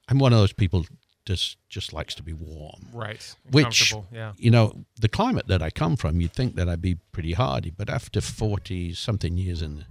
am 0.10 0.20
one 0.20 0.34
of 0.34 0.40
those 0.40 0.52
people 0.54 0.86
just 1.26 1.58
just 1.70 1.94
likes 1.94 2.16
to 2.16 2.24
be 2.24 2.34
warm. 2.34 2.88
right, 2.92 3.36
Which 3.52 3.94
yeah, 4.12 4.34
you 4.38 4.52
know, 4.52 4.84
the 5.00 5.08
climate 5.08 5.48
that 5.48 5.62
I 5.62 5.70
come 5.70 5.96
from, 5.96 6.20
you'd 6.20 6.34
think 6.34 6.56
that 6.56 6.68
I'd 6.68 6.82
be 6.82 6.96
pretty 7.14 7.34
hardy, 7.34 7.70
but 7.70 7.90
after 7.90 8.20
forty 8.20 8.94
something 8.94 9.38
years 9.38 9.62
in 9.62 9.76
the 9.78 9.86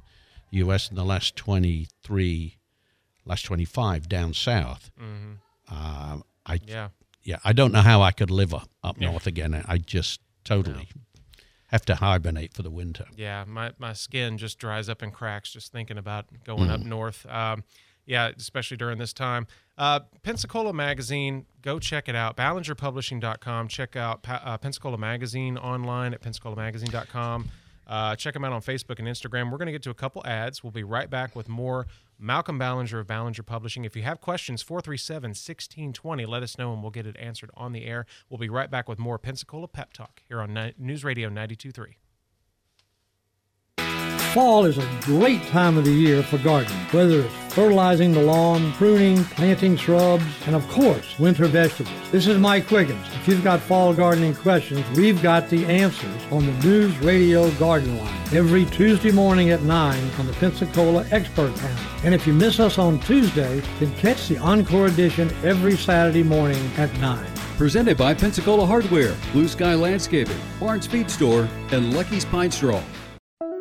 U.S. 0.50 0.90
in 0.90 0.96
the 0.96 1.04
last 1.04 1.36
twenty 1.36 1.86
three, 2.02 2.57
last 3.24 3.44
twenty 3.44 3.64
five 3.64 4.08
down 4.08 4.34
south, 4.34 4.90
um, 5.00 6.22
I 6.46 6.56
Mm-hmm. 6.58 6.68
yeah. 6.68 6.88
yeah, 7.22 7.38
I 7.44 7.52
don't 7.52 7.72
know 7.72 7.82
how 7.82 8.00
I 8.02 8.12
could 8.12 8.30
live 8.30 8.54
up, 8.54 8.68
up 8.82 8.96
Yeah. 8.98 9.10
north 9.10 9.26
again. 9.26 9.62
I 9.66 9.78
just 9.78 10.20
totally 10.44 10.88
have 11.68 11.84
to 11.84 11.96
hibernate 11.96 12.54
for 12.54 12.62
the 12.62 12.70
winter. 12.70 13.04
Yeah, 13.16 13.44
my, 13.46 13.72
my 13.78 13.92
skin 13.92 14.38
just 14.38 14.58
dries 14.58 14.88
up 14.88 15.02
and 15.02 15.12
cracks 15.12 15.52
just 15.52 15.70
thinking 15.70 15.98
about 15.98 16.24
going 16.44 16.70
up 16.70 16.80
north. 16.80 17.26
Um, 17.26 17.64
yeah, 18.06 18.30
especially 18.34 18.78
during 18.78 18.96
this 18.96 19.12
time. 19.12 19.46
Uh, 19.76 20.00
Pensacola 20.22 20.72
Magazine, 20.72 21.44
go 21.60 21.78
check 21.78 22.08
it 22.08 22.16
out. 22.16 22.38
BallingerPublishing.com. 22.38 23.68
Check 23.68 23.96
out 23.96 24.22
pa- 24.22 24.40
uh, 24.42 24.56
Pensacola 24.56 24.96
Magazine 24.96 25.58
online 25.58 26.14
at 26.14 26.22
PensacolaMagazine.com. 26.22 27.50
Uh, 27.86 28.16
check 28.16 28.32
them 28.34 28.44
out 28.44 28.52
on 28.52 28.62
Facebook 28.62 28.98
and 28.98 29.06
Instagram. 29.08 29.50
We're 29.50 29.58
going 29.58 29.66
to 29.66 29.72
get 29.72 29.82
to 29.82 29.90
a 29.90 29.94
couple 29.94 30.22
ads. 30.26 30.62
We'll 30.64 30.70
be 30.72 30.84
right 30.84 31.08
back 31.10 31.36
with 31.36 31.48
more 31.50 31.86
Malcolm 32.18 32.58
Ballinger 32.58 32.98
of 32.98 33.06
Ballinger 33.06 33.44
Publishing. 33.44 33.84
If 33.84 33.94
you 33.94 34.02
have 34.02 34.20
questions, 34.20 34.60
437 34.62 35.30
1620, 35.30 36.26
let 36.26 36.42
us 36.42 36.58
know 36.58 36.72
and 36.72 36.82
we'll 36.82 36.90
get 36.90 37.06
it 37.06 37.16
answered 37.16 37.50
on 37.54 37.72
the 37.72 37.84
air. 37.84 38.06
We'll 38.28 38.38
be 38.38 38.48
right 38.48 38.70
back 38.70 38.88
with 38.88 38.98
more 38.98 39.18
Pensacola 39.18 39.68
Pep 39.68 39.92
Talk 39.92 40.22
here 40.28 40.40
on 40.40 40.72
News 40.78 41.04
Radio 41.04 41.28
923. 41.28 41.96
Fall 44.34 44.66
is 44.66 44.76
a 44.76 44.86
great 45.00 45.42
time 45.46 45.78
of 45.78 45.86
the 45.86 45.90
year 45.90 46.22
for 46.22 46.36
gardening, 46.36 46.76
whether 46.90 47.22
it's 47.22 47.54
fertilizing 47.54 48.12
the 48.12 48.20
lawn, 48.20 48.72
pruning, 48.74 49.24
planting 49.24 49.74
shrubs, 49.74 50.22
and 50.46 50.54
of 50.54 50.68
course, 50.68 51.18
winter 51.18 51.46
vegetables. 51.46 52.10
This 52.12 52.26
is 52.26 52.36
Mike 52.36 52.68
Quiggins. 52.68 53.06
If 53.14 53.26
you've 53.26 53.42
got 53.42 53.58
fall 53.58 53.94
gardening 53.94 54.34
questions, 54.34 54.84
we've 54.96 55.22
got 55.22 55.48
the 55.48 55.64
answers 55.64 56.22
on 56.30 56.44
the 56.44 56.52
News 56.62 56.96
Radio 56.98 57.50
Garden 57.52 57.96
Line 57.96 58.24
every 58.34 58.66
Tuesday 58.66 59.10
morning 59.10 59.48
at 59.48 59.62
9 59.62 60.10
on 60.18 60.26
the 60.26 60.34
Pensacola 60.34 61.06
Expert 61.10 61.56
Panel. 61.56 61.84
And 62.04 62.14
if 62.14 62.26
you 62.26 62.34
miss 62.34 62.60
us 62.60 62.76
on 62.76 63.00
Tuesday, 63.00 63.62
then 63.80 63.94
catch 63.94 64.28
the 64.28 64.36
Encore 64.36 64.88
edition 64.88 65.34
every 65.42 65.76
Saturday 65.76 66.22
morning 66.22 66.70
at 66.76 66.92
9. 67.00 67.26
Presented 67.56 67.96
by 67.96 68.12
Pensacola 68.12 68.66
Hardware, 68.66 69.16
Blue 69.32 69.48
Sky 69.48 69.74
Landscaping, 69.74 70.38
Barnes 70.60 70.86
Feed 70.86 71.10
Store, 71.10 71.48
and 71.72 71.94
Lucky's 71.94 72.26
Pine 72.26 72.50
Straw. 72.50 72.82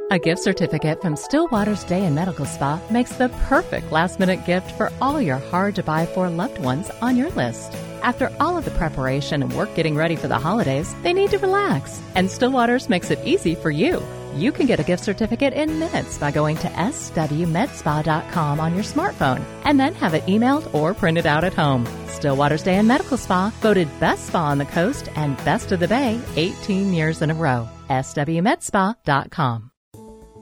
A 0.10 0.18
gift 0.18 0.42
certificate 0.42 1.02
from 1.02 1.18
Stillwater's 1.18 1.84
Day 1.84 2.06
and 2.06 2.16
Medical 2.16 2.46
Spa 2.46 2.80
makes 2.90 3.18
the 3.18 3.28
perfect 3.50 3.92
last 3.92 4.20
minute 4.22 4.46
gift 4.46 4.72
for 4.78 4.90
all 5.02 5.20
your 5.20 5.38
hard 5.38 5.76
to 5.76 5.84
buy 5.84 6.06
for 6.06 6.30
loved 6.30 6.60
ones 6.60 6.90
on 7.02 7.18
your 7.18 7.30
list. 7.32 7.74
After 8.04 8.32
all 8.40 8.58
of 8.58 8.64
the 8.64 8.72
preparation 8.72 9.44
and 9.44 9.52
work 9.52 9.76
getting 9.76 9.98
ready 9.98 10.16
for 10.16 10.30
the 10.30 10.40
holidays, 10.40 10.96
they 11.04 11.12
need 11.12 11.32
to 11.32 11.40
relax. 11.40 12.02
And 12.16 12.32
Stillwater's 12.32 12.88
makes 12.88 13.12
it 13.12 13.20
easy 13.26 13.54
for 13.54 13.70
you. 13.70 14.02
You 14.34 14.54
can 14.54 14.66
get 14.66 14.80
a 14.80 14.84
gift 14.84 15.04
certificate 15.04 15.54
in 15.54 15.78
minutes 15.78 16.18
by 16.18 16.32
going 16.32 16.56
to 16.58 16.70
swmedspa.com 16.70 18.60
on 18.62 18.76
your 18.76 18.86
smartphone 18.86 19.44
and 19.66 19.78
then 19.78 19.94
have 19.96 20.14
it 20.14 20.26
emailed 20.26 20.74
or 20.74 20.94
printed 20.94 21.26
out 21.26 21.44
at 21.44 21.54
home. 21.54 21.86
Stillwater's 22.08 22.64
Day 22.64 22.76
and 22.78 22.88
Medical 22.88 23.18
Spa 23.18 23.52
voted 23.60 23.90
Best 24.00 24.28
Spa 24.28 24.46
on 24.52 24.58
the 24.58 24.66
Coast 24.66 25.10
and 25.18 25.36
Best 25.44 25.74
of 25.74 25.82
the 25.82 25.88
Bay 25.90 26.18
18 26.38 26.94
years 26.94 27.22
in 27.22 27.30
a 27.30 27.34
row. 27.34 27.68
swmedspa.com. 27.90 29.72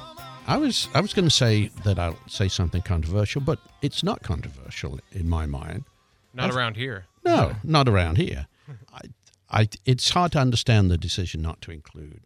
I 0.45 0.57
was 0.57 0.87
I 0.93 1.01
was 1.01 1.13
going 1.13 1.25
to 1.27 1.33
say 1.33 1.69
that 1.83 1.97
I'll 1.99 2.17
say 2.27 2.47
something 2.47 2.81
controversial, 2.81 3.41
but 3.41 3.59
it's 3.81 4.03
not 4.03 4.23
controversial 4.23 4.99
in 5.11 5.27
my 5.29 5.45
mind. 5.45 5.85
Not 6.33 6.49
I've- 6.49 6.57
around 6.57 6.75
here. 6.75 7.05
No, 7.25 7.55
not 7.63 7.89
around 7.89 8.17
here. 8.17 8.47
I, 8.93 9.01
I, 9.49 9.69
it's 9.85 10.09
hard 10.11 10.31
to 10.33 10.39
understand 10.39 10.89
the 10.89 10.97
decision 10.97 11.41
not 11.41 11.61
to 11.61 11.71
include 11.71 12.21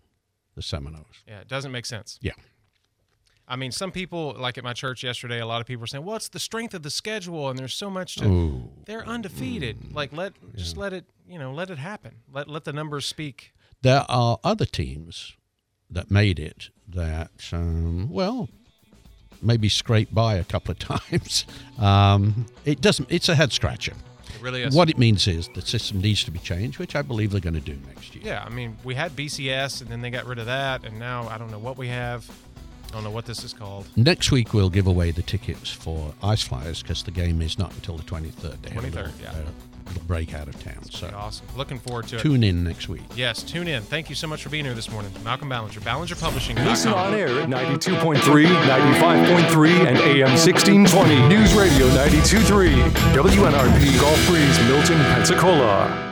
the 0.56 0.62
Seminoles. 0.62 1.24
Yeah, 1.28 1.39
it 1.41 1.47
doesn't 1.47 1.71
make 1.71 1.86
sense. 1.88 2.19
Yeah. 2.21 2.34
I 3.52 3.58
mean, 3.58 3.74
some 3.74 3.92
people, 3.92 4.34
like 4.40 4.58
at 4.58 4.64
my 4.64 4.72
church 4.72 5.04
yesterday, 5.04 5.42
a 5.42 5.46
lot 5.46 5.60
of 5.60 5.68
people 5.68 5.82
were 5.82 5.88
saying, 5.88 6.06
"Well, 6.06 6.16
it's 6.16 6.30
the 6.30 6.40
strength 6.40 6.74
of 6.74 6.84
the 6.84 6.90
schedule, 6.90 7.50
and 7.50 7.60
there's 7.60 7.74
so 7.74 7.90
much 7.90 8.16
to." 8.16 8.26
Ooh. 8.26 8.70
They're 8.86 9.06
undefeated. 9.06 9.94
Like 9.94 10.14
let 10.14 10.32
just 10.56 10.78
let 10.78 10.94
it, 10.94 11.04
you 11.28 11.38
know, 11.38 11.52
let 11.52 11.70
it 11.70 11.78
happen. 11.78 12.16
Let 12.32 12.48
let 12.48 12.64
the 12.64 12.72
numbers 12.72 13.06
speak. 13.06 13.52
There 13.82 14.06
are 14.08 14.40
other 14.42 14.64
teams 14.66 15.34
that 15.90 16.10
made 16.10 16.40
it 16.40 16.70
that, 16.88 17.50
um, 17.52 18.10
well, 18.10 18.48
maybe 19.42 19.68
scraped 19.68 20.16
by 20.16 20.36
a 20.36 20.46
couple 20.46 20.72
of 20.72 20.80
times. 21.10 21.46
Um, 21.78 22.46
it 22.64 22.80
doesn't. 22.80 23.12
It's 23.12 23.28
a 23.28 23.36
head 23.36 23.52
scratcher. 23.52 23.96
It 24.34 24.42
really 24.42 24.62
is. 24.62 24.74
What 24.74 24.90
it 24.90 24.98
means 24.98 25.28
is 25.28 25.50
the 25.54 25.62
system 25.62 26.00
needs 26.00 26.24
to 26.24 26.32
be 26.32 26.40
changed, 26.40 26.80
which 26.80 26.96
I 26.96 27.02
believe 27.02 27.32
they're 27.32 27.42
going 27.42 27.56
to 27.56 27.60
do 27.60 27.78
next 27.86 28.16
year. 28.16 28.24
Yeah, 28.26 28.46
I 28.46 28.50
mean, 28.50 28.78
we 28.86 28.96
had 28.96 29.12
BCS, 29.12 29.82
and 29.82 29.90
then 29.90 30.00
they 30.00 30.10
got 30.10 30.26
rid 30.26 30.40
of 30.40 30.46
that, 30.46 30.86
and 30.86 30.98
now 30.98 31.28
I 31.28 31.38
don't 31.38 31.52
know 31.52 31.60
what 31.60 31.78
we 31.78 31.90
have. 31.90 32.32
I 32.92 32.96
don't 32.96 33.04
know 33.06 33.12
what 33.12 33.26
this 33.26 33.44
is 33.46 33.54
called. 33.54 33.88
Next 33.96 34.32
week 34.32 34.54
we'll 34.54 34.70
give 34.70 34.86
away 34.86 35.12
the 35.12 35.22
tickets 35.22 35.72
for 35.72 36.14
Ice 36.22 36.44
Flyers 36.44 36.82
because 36.82 37.04
the 37.04 37.12
game 37.12 37.42
is 37.42 37.58
not 37.58 37.74
until 37.74 37.96
the 37.96 38.04
23rd. 38.04 38.62
They 38.62 38.70
have 38.72 38.84
a 38.84 38.88
23rd, 38.88 38.94
little, 38.94 39.12
yeah. 39.22 39.30
uh, 39.30 39.36
little 39.88 40.04
break 40.08 40.34
out 40.34 40.50
of 40.50 40.62
town. 40.62 40.84
So 40.90 41.10
Awesome. 41.16 41.48
Looking 41.56 41.80
forward 41.80 42.08
to 42.10 42.18
it. 42.18 42.22
tune 42.22 42.44
in 42.44 42.66
next 42.66 42.90
week. 42.90 43.04
Yes, 43.16 43.44
tune 43.44 43.70
in. 43.70 43.82
Thank 43.84 44.10
you 44.10 44.16
so 44.16 44.28
much 44.28 44.44
for 44.44 44.50
being 44.50 44.66
here 44.66 44.74
this 44.74 44.92
morning. 44.92 45.12
Malcolm 45.24 45.48
Ballinger, 45.48 45.80
Ballinger 45.80 46.16
Publishing. 46.16 46.58
Listen 46.58 46.92
on 46.92 47.14
air 47.14 47.28
at 47.30 47.48
92.3, 47.48 48.20
95.3, 48.20 49.70
and 49.88 49.98
AM 49.98 50.30
1620. 50.32 51.30
News 51.30 51.54
Radio 51.54 51.88
92.3. 51.92 52.90
WNRP 53.14 54.02
Gulf 54.02 54.28
Breeze, 54.28 54.60
Milton, 54.68 54.98
Pensacola. 55.14 56.11